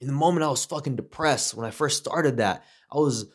In 0.00 0.08
the 0.08 0.12
moment 0.12 0.44
I 0.44 0.50
was 0.50 0.64
fucking 0.64 0.96
depressed 0.96 1.54
when 1.54 1.66
I 1.66 1.70
first 1.70 1.98
started 1.98 2.36
that, 2.36 2.64
I 2.90 2.98
was 2.98 3.26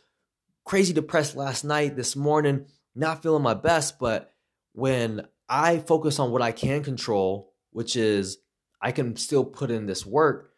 crazy 0.65 0.93
depressed 0.93 1.36
last 1.36 1.63
night, 1.63 1.95
this 1.95 2.15
morning, 2.15 2.65
not 2.93 3.24
feeling 3.24 3.41
my 3.41 3.53
best. 3.53 4.00
But 4.00 4.31
when 4.74 5.25
I 5.50 5.79
focus 5.79 6.19
on 6.19 6.31
what 6.31 6.41
I 6.41 6.51
can 6.51 6.83
control, 6.83 7.53
which 7.71 7.95
is 7.95 8.38
I 8.81 8.91
can 8.91 9.15
still 9.15 9.45
put 9.45 9.71
in 9.71 9.86
this 9.86 10.05
work, 10.05 10.51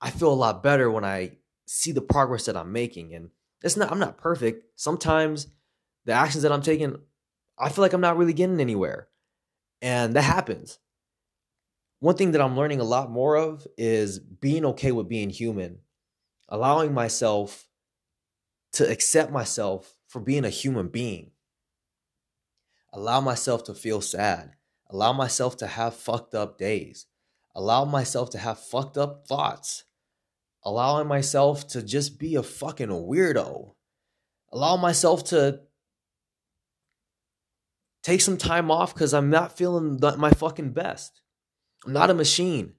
I 0.00 0.10
feel 0.10 0.32
a 0.32 0.34
lot 0.34 0.62
better 0.62 0.90
when 0.90 1.04
I 1.04 1.38
see 1.66 1.92
the 1.92 2.02
progress 2.02 2.46
that 2.46 2.56
I'm 2.56 2.72
making. 2.72 3.14
And 3.14 3.30
it's 3.64 3.76
not, 3.76 3.90
I'm 3.90 3.98
not 3.98 4.18
perfect. 4.18 4.66
Sometimes 4.76 5.48
the 6.04 6.12
actions 6.12 6.42
that 6.42 6.52
I'm 6.52 6.62
taking, 6.62 6.96
I 7.58 7.70
feel 7.70 7.82
like 7.82 7.94
I'm 7.94 8.00
not 8.00 8.18
really 8.18 8.34
getting 8.34 8.60
anywhere. 8.60 9.08
And 9.80 10.14
that 10.14 10.22
happens. 10.22 10.78
One 11.98 12.14
thing 12.14 12.32
that 12.32 12.42
I'm 12.42 12.56
learning 12.56 12.80
a 12.80 12.84
lot 12.84 13.10
more 13.10 13.36
of 13.36 13.66
is 13.78 14.18
being 14.18 14.66
okay 14.66 14.92
with 14.92 15.08
being 15.08 15.30
human, 15.30 15.78
allowing 16.48 16.92
myself 16.92 17.66
to 18.74 18.88
accept 18.88 19.32
myself 19.32 19.96
for 20.08 20.20
being 20.20 20.44
a 20.44 20.50
human 20.50 20.88
being, 20.88 21.30
allow 22.92 23.20
myself 23.20 23.64
to 23.64 23.74
feel 23.74 24.02
sad, 24.02 24.56
allow 24.90 25.12
myself 25.14 25.56
to 25.58 25.66
have 25.66 25.94
fucked 25.94 26.34
up 26.34 26.58
days, 26.58 27.06
allow 27.54 27.84
myself 27.86 28.28
to 28.30 28.38
have 28.38 28.58
fucked 28.58 28.98
up 28.98 29.26
thoughts, 29.26 29.84
allowing 30.64 31.06
myself 31.06 31.68
to 31.68 31.82
just 31.82 32.18
be 32.18 32.34
a 32.36 32.42
fucking 32.42 32.88
weirdo, 32.88 33.74
allow 34.52 34.76
myself 34.76 35.24
to 35.24 35.60
take 38.02 38.20
some 38.20 38.36
time 38.36 38.70
off 38.70 38.94
because 38.94 39.14
I'm 39.14 39.30
not 39.30 39.56
feeling 39.56 39.98
my 40.18 40.30
fucking 40.30 40.72
best. 40.72 41.22
I'm 41.84 41.92
not 41.92 42.10
a 42.10 42.14
machine. 42.14 42.74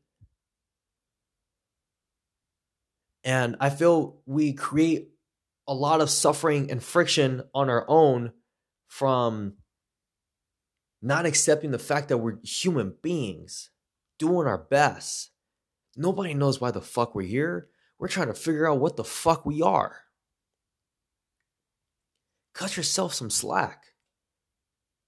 And 3.24 3.56
I 3.60 3.72
feel 3.72 4.22
we 4.26 4.54
create 4.54 5.10
a 5.68 5.74
lot 5.74 6.00
of 6.00 6.12
suffering 6.12 6.70
and 6.70 6.82
friction 6.82 7.44
on 7.56 7.70
our 7.70 7.86
own 7.88 8.34
from 8.88 9.56
not 11.02 11.26
accepting 11.26 11.72
the 11.72 11.80
fact 11.80 12.10
that 12.10 12.20
we're 12.20 12.38
human 12.44 12.94
beings 13.02 13.72
doing 14.20 14.48
our 14.48 14.60
best. 14.60 15.32
Nobody 15.96 16.34
knows 16.34 16.62
why 16.62 16.72
the 16.72 16.82
fuck 16.82 17.16
we're 17.16 17.24
here. 17.24 17.68
We're 18.00 18.08
trying 18.08 18.28
to 18.28 18.34
figure 18.34 18.70
out 18.70 18.80
what 18.80 18.98
the 18.98 19.04
fuck 19.04 19.46
we 19.46 19.62
are. 19.62 20.02
Cut 22.54 22.78
yourself 22.78 23.14
some 23.14 23.30
slack. 23.30 23.84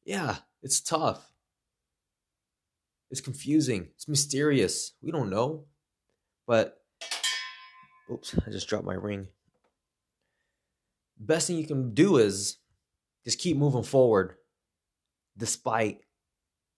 Yeah, 0.05 0.37
it's 0.61 0.81
tough. 0.81 1.31
It's 3.09 3.21
confusing. 3.21 3.89
It's 3.95 4.07
mysterious. 4.07 4.93
We 5.01 5.11
don't 5.11 5.29
know. 5.29 5.65
But, 6.45 6.77
oops, 8.11 8.35
I 8.45 8.51
just 8.51 8.67
dropped 8.67 8.85
my 8.85 8.93
ring 8.93 9.27
best 11.19 11.47
thing 11.47 11.57
you 11.57 11.67
can 11.67 11.93
do 11.93 12.17
is 12.17 12.57
just 13.25 13.39
keep 13.39 13.57
moving 13.57 13.83
forward 13.83 14.35
despite 15.37 15.99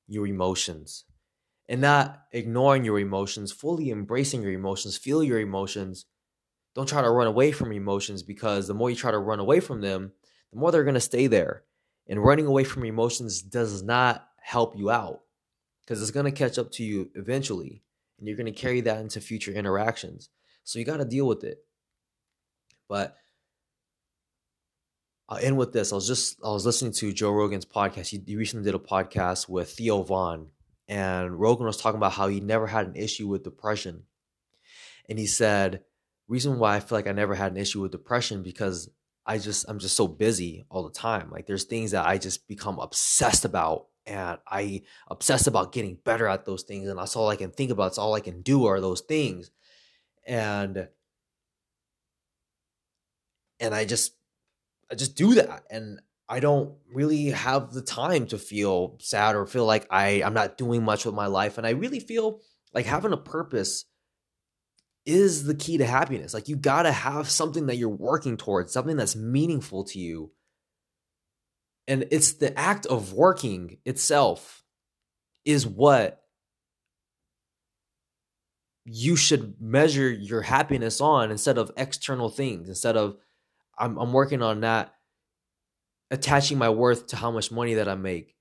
your 0.08 0.28
emotions 0.28 1.06
and 1.70 1.82
not 1.82 2.24
ignoring 2.32 2.84
your 2.84 3.00
emotions, 3.00 3.52
fully 3.52 3.92
embracing 3.92 4.42
your 4.42 4.52
emotions, 4.52 4.98
feel 4.98 5.24
your 5.24 5.40
emotions. 5.40 6.06
Don't 6.74 6.90
try 6.90 7.04
to 7.04 7.10
run 7.10 7.28
away 7.28 7.52
from 7.52 7.72
emotions 7.72 8.24
because 8.24 8.68
the 8.68 8.74
more 8.74 8.90
you 8.90 8.96
try 8.96 9.12
to 9.12 9.20
run 9.20 9.40
away 9.40 9.60
from 9.60 9.80
them, 9.80 10.12
the 10.52 10.58
more 10.58 10.72
they're 10.72 10.84
going 10.84 10.96
to 10.96 11.00
stay 11.00 11.28
there. 11.28 11.64
And 12.08 12.24
running 12.24 12.48
away 12.48 12.64
from 12.64 12.86
emotions 12.86 13.44
does 13.44 13.84
not 13.84 14.28
help 14.42 14.76
you 14.76 14.90
out 14.90 15.22
because 15.82 16.02
it's 16.02 16.10
going 16.10 16.26
to 16.26 16.32
catch 16.32 16.58
up 16.58 16.72
to 16.72 16.84
you 16.84 17.12
eventually 17.14 17.84
and 18.18 18.28
you're 18.28 18.38
going 18.38 18.52
to 18.52 18.60
carry 18.60 18.82
that 18.82 19.00
into 19.00 19.22
future 19.22 19.52
interactions. 19.52 20.30
So 20.64 20.80
you 20.80 20.86
got 20.86 20.98
to 20.98 21.06
deal 21.06 21.28
with 21.28 21.44
it. 21.44 21.60
But 22.88 23.16
I'll 25.28 25.38
end 25.38 25.58
with 25.58 25.72
this. 25.72 25.92
I 25.92 25.96
was 25.96 26.08
just 26.08 26.40
I 26.44 26.50
was 26.50 26.66
listening 26.66 26.94
to 26.94 27.14
Joe 27.14 27.32
Rogan's 27.32 27.66
podcast. 27.66 28.08
He, 28.08 28.20
he 28.26 28.36
recently 28.36 28.66
did 28.66 28.74
a 28.74 28.84
podcast 28.84 29.48
with 29.48 29.72
Theo 29.72 30.02
Von, 30.02 30.48
and 30.90 31.40
Rogan 31.40 31.68
was 31.68 31.78
talking 31.78 31.98
about 32.00 32.14
how 32.14 32.28
he 32.28 32.42
never 32.42 32.68
had 32.68 32.88
an 32.88 32.96
issue 32.96 33.28
with 33.28 33.44
depression, 33.44 34.04
and 35.08 35.20
he 35.20 35.28
said, 35.28 35.84
"Reason 36.28 36.60
why 36.60 36.76
I 36.76 36.80
feel 36.82 36.98
like 36.98 37.08
I 37.08 37.12
never 37.14 37.36
had 37.36 37.52
an 37.52 37.58
issue 37.58 37.82
with 37.82 37.92
depression 37.92 38.44
because 38.44 38.90
I 39.26 39.38
just 39.38 39.66
I'm 39.70 39.80
just 39.80 39.96
so 39.96 40.08
busy 40.08 40.66
all 40.70 40.84
the 40.84 40.92
time. 40.92 41.30
Like 41.32 41.46
there's 41.48 41.66
things 41.66 41.92
that 41.92 42.06
I 42.08 42.18
just 42.18 42.48
become 42.48 42.80
obsessed 42.80 43.46
about." 43.46 43.88
And 44.06 44.40
I 44.48 44.82
obsess 45.08 45.46
about 45.46 45.72
getting 45.72 45.96
better 46.04 46.28
at 46.28 46.46
those 46.46 46.64
things, 46.64 46.90
and 46.90 46.98
that's 46.98 47.16
all 47.16 47.30
I 47.30 47.36
can 47.36 47.52
think 47.52 47.70
about. 47.72 47.88
It's 47.90 48.00
all 48.00 48.16
I 48.16 48.22
can 48.22 48.42
do 48.42 48.66
are 48.66 48.82
those 48.82 49.02
things, 49.02 49.52
and 50.26 50.90
and 53.60 53.76
I 53.76 53.86
just 53.86 54.14
I 54.92 54.96
just 54.96 55.16
do 55.16 55.36
that. 55.36 55.64
And 55.70 56.02
I 56.30 56.40
don't 56.40 56.76
really 56.94 57.32
have 57.32 57.74
the 57.74 57.82
time 57.82 58.28
to 58.28 58.38
feel 58.38 58.98
sad 59.00 59.36
or 59.36 59.48
feel 59.48 59.66
like 59.66 59.88
I, 59.90 60.22
I'm 60.24 60.36
not 60.36 60.60
doing 60.60 60.84
much 60.84 61.04
with 61.04 61.16
my 61.16 61.26
life. 61.26 61.58
And 61.58 61.66
I 61.66 61.72
really 61.72 62.00
feel 62.00 62.42
like 62.72 62.86
having 62.86 63.14
a 63.14 63.18
purpose 63.18 63.86
is 65.08 65.46
the 65.46 65.56
key 65.56 65.80
to 65.80 65.86
happiness. 65.86 66.36
Like 66.36 66.48
you 66.48 66.56
gotta 66.56 66.92
have 66.92 67.32
something 67.32 67.66
that 67.66 67.78
you're 67.78 67.90
working 67.90 68.38
towards, 68.38 68.72
something 68.72 68.96
that's 68.96 69.16
meaningful 69.16 69.86
to 69.86 69.98
you. 69.98 70.32
And 71.88 72.06
it's 72.12 72.34
the 72.34 72.58
act 72.58 72.86
of 72.86 73.14
working 73.14 73.78
itself 73.84 74.64
is 75.46 75.66
what 75.66 76.22
you 78.86 79.16
should 79.16 79.60
measure 79.60 80.10
your 80.12 80.44
happiness 80.44 81.02
on 81.02 81.32
instead 81.32 81.58
of 81.58 81.72
external 81.76 82.30
things, 82.30 82.70
instead 82.70 82.96
of 82.98 83.18
I'm 83.80 83.98
I'm 83.98 84.14
working 84.14 84.44
on 84.44 84.60
not 84.60 84.94
attaching 86.12 86.58
my 86.58 86.70
worth 86.70 87.08
to 87.08 87.16
how 87.16 87.32
much 87.32 87.52
money 87.52 87.76
that 87.76 87.88
I 87.88 87.96
make 87.96 88.36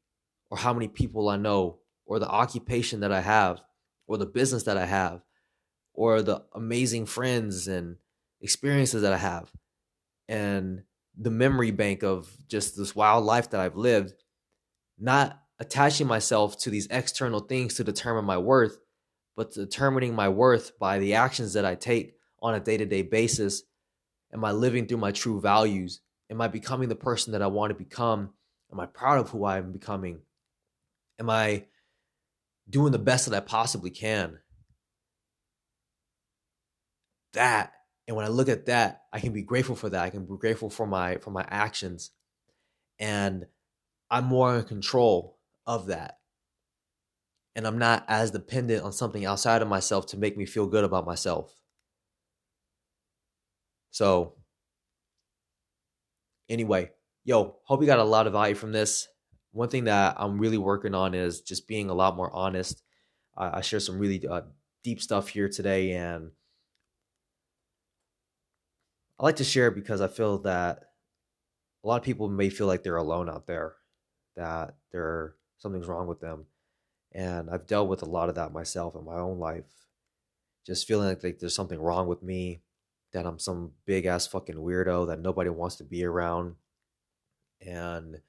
or 0.50 0.58
how 0.58 0.72
many 0.72 0.88
people 0.88 1.28
I 1.28 1.36
know 1.36 1.78
or 2.06 2.18
the 2.18 2.28
occupation 2.28 3.00
that 3.00 3.12
I 3.12 3.20
have 3.20 3.60
or 4.06 4.16
the 4.16 4.26
business 4.26 4.64
that 4.64 4.78
I 4.78 4.86
have 4.86 5.22
or 5.92 6.22
the 6.22 6.44
amazing 6.54 7.06
friends 7.06 7.68
and 7.68 7.96
experiences 8.40 9.02
that 9.02 9.12
I 9.12 9.18
have 9.18 9.50
and 10.28 10.82
the 11.16 11.30
memory 11.30 11.70
bank 11.70 12.02
of 12.02 12.30
just 12.48 12.76
this 12.76 12.94
wild 12.94 13.24
life 13.24 13.50
that 13.50 13.60
I've 13.60 13.76
lived 13.76 14.14
not 14.98 15.40
attaching 15.58 16.06
myself 16.06 16.56
to 16.58 16.70
these 16.70 16.86
external 16.90 17.40
things 17.40 17.74
to 17.74 17.84
determine 17.84 18.24
my 18.24 18.38
worth 18.38 18.78
but 19.36 19.52
determining 19.52 20.14
my 20.14 20.28
worth 20.28 20.78
by 20.78 20.98
the 20.98 21.14
actions 21.14 21.52
that 21.52 21.64
I 21.64 21.74
take 21.74 22.14
on 22.40 22.54
a 22.54 22.60
day-to-day 22.60 23.02
basis 23.02 23.64
Am 24.32 24.44
I 24.44 24.52
living 24.52 24.86
through 24.86 24.98
my 24.98 25.12
true 25.12 25.40
values? 25.40 26.00
Am 26.30 26.40
I 26.40 26.48
becoming 26.48 26.88
the 26.88 26.94
person 26.94 27.32
that 27.32 27.42
I 27.42 27.46
want 27.46 27.70
to 27.70 27.74
become? 27.74 28.30
Am 28.72 28.80
I 28.80 28.86
proud 28.86 29.18
of 29.18 29.30
who 29.30 29.44
I 29.44 29.58
am 29.58 29.72
becoming? 29.72 30.20
Am 31.18 31.30
I 31.30 31.64
doing 32.68 32.92
the 32.92 32.98
best 32.98 33.28
that 33.28 33.36
I 33.36 33.40
possibly 33.40 33.90
can? 33.90 34.38
That, 37.32 37.72
and 38.06 38.16
when 38.16 38.26
I 38.26 38.28
look 38.28 38.48
at 38.48 38.66
that, 38.66 39.02
I 39.12 39.20
can 39.20 39.32
be 39.32 39.42
grateful 39.42 39.76
for 39.76 39.88
that. 39.88 40.02
I 40.02 40.10
can 40.10 40.26
be 40.26 40.36
grateful 40.38 40.70
for 40.70 40.86
my 40.86 41.16
for 41.16 41.30
my 41.30 41.46
actions. 41.48 42.10
And 42.98 43.46
I'm 44.10 44.24
more 44.24 44.56
in 44.56 44.64
control 44.64 45.38
of 45.66 45.86
that. 45.86 46.18
And 47.54 47.66
I'm 47.66 47.78
not 47.78 48.04
as 48.08 48.30
dependent 48.30 48.84
on 48.84 48.92
something 48.92 49.24
outside 49.24 49.62
of 49.62 49.68
myself 49.68 50.06
to 50.06 50.16
make 50.16 50.36
me 50.36 50.46
feel 50.46 50.66
good 50.66 50.84
about 50.84 51.06
myself. 51.06 51.54
So, 53.90 54.37
anyway, 56.48 56.90
yo, 57.24 57.56
hope 57.64 57.80
you 57.80 57.86
got 57.86 57.98
a 57.98 58.04
lot 58.04 58.26
of 58.26 58.32
value 58.32 58.54
from 58.54 58.72
this. 58.72 59.08
One 59.52 59.68
thing 59.68 59.84
that 59.84 60.16
I'm 60.18 60.38
really 60.38 60.58
working 60.58 60.94
on 60.94 61.14
is 61.14 61.40
just 61.40 61.66
being 61.66 61.90
a 61.90 61.94
lot 61.94 62.16
more 62.16 62.32
honest. 62.32 62.82
I, 63.36 63.60
share 63.60 63.80
some 63.80 63.98
really 63.98 64.26
uh, 64.26 64.42
deep 64.82 65.00
stuff 65.00 65.28
here 65.28 65.48
today, 65.48 65.92
and 65.92 66.32
I 69.18 69.24
like 69.24 69.36
to 69.36 69.44
share 69.44 69.70
because 69.70 70.00
I 70.00 70.08
feel 70.08 70.38
that 70.38 70.84
a 71.84 71.88
a 71.88 71.90
lot 71.90 71.96
of 71.96 72.02
people 72.04 72.28
may 72.28 72.50
feel 72.50 72.66
like 72.66 72.82
they're 72.82 72.96
alone 72.96 73.30
out 73.30 73.46
there, 73.46 73.76
that 74.36 74.74
there 74.92 75.36
something's 75.56 75.86
wrong 75.86 76.06
with 76.06 76.20
them. 76.20 76.44
And 77.12 77.48
I've 77.48 77.66
dealt 77.66 77.88
with 77.88 78.02
a 78.02 78.08
lot 78.08 78.28
of 78.28 78.34
that 78.34 78.52
myself 78.52 78.94
in 78.94 79.06
my 79.06 79.16
own 79.16 79.38
life. 79.38 79.64
Just 80.66 80.86
feeling 80.86 81.08
like, 81.08 81.24
like 81.24 81.38
there's 81.38 81.54
something 81.54 81.80
wrong 81.80 82.06
with 82.06 82.22
me, 82.22 82.60
that 83.12 83.26
I'm 83.26 83.38
some 83.38 83.72
big 83.86 84.06
ass 84.06 84.26
fucking 84.26 84.56
weirdo 84.56 85.08
that 85.08 85.20
nobody 85.20 85.50
wants 85.50 85.76
to 85.76 85.84
be 85.84 86.04
around. 86.04 86.54
And 87.60 88.20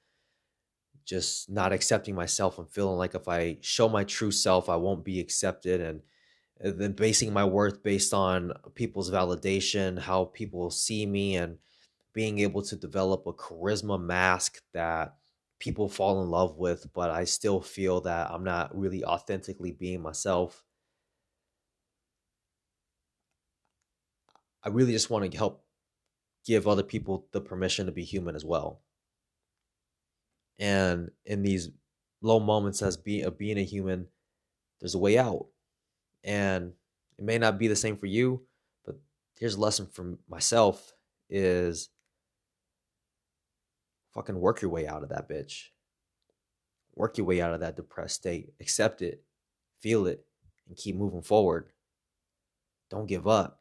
just 1.04 1.50
not 1.50 1.72
accepting 1.72 2.14
myself 2.14 2.58
and 2.58 2.70
feeling 2.70 2.96
like 2.96 3.14
if 3.14 3.28
I 3.28 3.58
show 3.60 3.88
my 3.88 4.04
true 4.04 4.30
self, 4.30 4.68
I 4.68 4.76
won't 4.76 5.04
be 5.04 5.20
accepted. 5.20 5.80
And 5.80 6.00
uh, 6.64 6.70
then 6.76 6.92
basing 6.92 7.32
my 7.32 7.44
worth 7.44 7.82
based 7.82 8.14
on 8.14 8.52
people's 8.74 9.10
validation, 9.10 9.98
how 9.98 10.26
people 10.26 10.70
see 10.70 11.06
me, 11.06 11.36
and 11.36 11.58
being 12.12 12.38
able 12.40 12.62
to 12.62 12.76
develop 12.76 13.26
a 13.26 13.32
charisma 13.32 14.00
mask 14.00 14.60
that 14.72 15.14
people 15.58 15.88
fall 15.88 16.22
in 16.22 16.30
love 16.30 16.56
with, 16.56 16.86
but 16.92 17.10
I 17.10 17.24
still 17.24 17.60
feel 17.60 18.00
that 18.02 18.30
I'm 18.30 18.44
not 18.44 18.76
really 18.76 19.04
authentically 19.04 19.72
being 19.72 20.02
myself. 20.02 20.64
I 24.62 24.68
really 24.68 24.92
just 24.92 25.10
want 25.10 25.30
to 25.30 25.36
help 25.36 25.64
give 26.46 26.66
other 26.66 26.82
people 26.82 27.26
the 27.32 27.40
permission 27.40 27.86
to 27.86 27.92
be 27.92 28.04
human 28.04 28.34
as 28.34 28.44
well. 28.44 28.82
And 30.58 31.10
in 31.24 31.42
these 31.42 31.70
low 32.22 32.38
moments 32.40 32.82
as 32.82 32.96
being 32.96 33.24
of 33.24 33.38
being 33.38 33.58
a 33.58 33.64
human, 33.64 34.08
there's 34.80 34.94
a 34.94 34.98
way 34.98 35.18
out. 35.18 35.46
And 36.22 36.72
it 37.18 37.24
may 37.24 37.38
not 37.38 37.58
be 37.58 37.68
the 37.68 37.76
same 37.76 37.96
for 37.96 38.06
you, 38.06 38.42
but 38.84 38.96
here's 39.38 39.54
a 39.54 39.60
lesson 39.60 39.86
from 39.86 40.18
myself 40.28 40.92
is 41.30 41.88
fucking 44.12 44.38
work 44.38 44.60
your 44.60 44.70
way 44.70 44.86
out 44.86 45.02
of 45.02 45.08
that 45.10 45.28
bitch. 45.28 45.68
Work 46.94 47.16
your 47.16 47.26
way 47.26 47.40
out 47.40 47.54
of 47.54 47.60
that 47.60 47.76
depressed 47.76 48.16
state. 48.16 48.52
Accept 48.60 49.00
it, 49.00 49.22
feel 49.80 50.06
it, 50.06 50.26
and 50.68 50.76
keep 50.76 50.96
moving 50.96 51.22
forward. 51.22 51.70
Don't 52.90 53.06
give 53.06 53.26
up. 53.26 53.59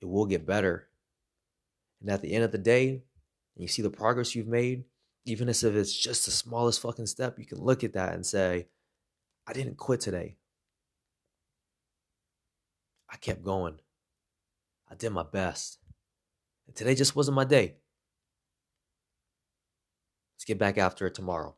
It 0.00 0.08
will 0.08 0.26
get 0.26 0.46
better. 0.46 0.88
And 2.00 2.10
at 2.10 2.22
the 2.22 2.32
end 2.32 2.44
of 2.44 2.52
the 2.52 2.58
day, 2.58 2.88
and 2.88 3.62
you 3.62 3.68
see 3.68 3.82
the 3.82 3.90
progress 3.90 4.34
you've 4.34 4.46
made, 4.46 4.84
even 5.26 5.48
if 5.48 5.62
it's 5.62 5.96
just 5.96 6.24
the 6.24 6.30
smallest 6.30 6.80
fucking 6.80 7.06
step, 7.06 7.38
you 7.38 7.44
can 7.44 7.58
look 7.58 7.84
at 7.84 7.92
that 7.92 8.14
and 8.14 8.24
say, 8.24 8.68
I 9.46 9.52
didn't 9.52 9.76
quit 9.76 10.00
today. 10.00 10.36
I 13.10 13.16
kept 13.16 13.42
going. 13.42 13.80
I 14.90 14.94
did 14.94 15.10
my 15.10 15.24
best. 15.24 15.78
And 16.66 16.74
today 16.74 16.94
just 16.94 17.16
wasn't 17.16 17.34
my 17.34 17.44
day. 17.44 17.74
Let's 20.34 20.44
get 20.46 20.58
back 20.58 20.78
after 20.78 21.06
it 21.06 21.14
tomorrow. 21.14 21.54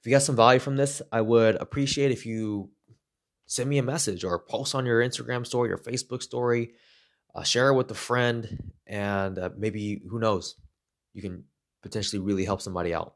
If 0.00 0.06
you 0.06 0.10
got 0.10 0.22
some 0.22 0.36
value 0.36 0.60
from 0.60 0.76
this, 0.76 1.00
I 1.12 1.20
would 1.20 1.54
appreciate 1.56 2.10
if 2.10 2.26
you 2.26 2.70
send 3.46 3.70
me 3.70 3.78
a 3.78 3.82
message 3.82 4.24
or 4.24 4.38
post 4.38 4.74
on 4.74 4.86
your 4.86 5.00
Instagram 5.00 5.46
story 5.46 5.70
or 5.70 5.78
Facebook 5.78 6.22
story. 6.22 6.72
Uh, 7.34 7.42
share 7.42 7.68
it 7.68 7.74
with 7.74 7.90
a 7.90 7.94
friend, 7.94 8.72
and 8.86 9.38
uh, 9.38 9.50
maybe 9.56 10.02
who 10.08 10.18
knows, 10.20 10.54
you 11.12 11.22
can 11.22 11.44
potentially 11.82 12.20
really 12.20 12.44
help 12.44 12.60
somebody 12.60 12.94
out. 12.94 13.14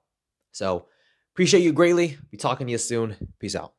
So, 0.52 0.86
appreciate 1.34 1.62
you 1.62 1.72
greatly. 1.72 2.18
Be 2.30 2.36
talking 2.36 2.66
to 2.66 2.70
you 2.72 2.78
soon. 2.78 3.14
Peace 3.38 3.54
out. 3.54 3.74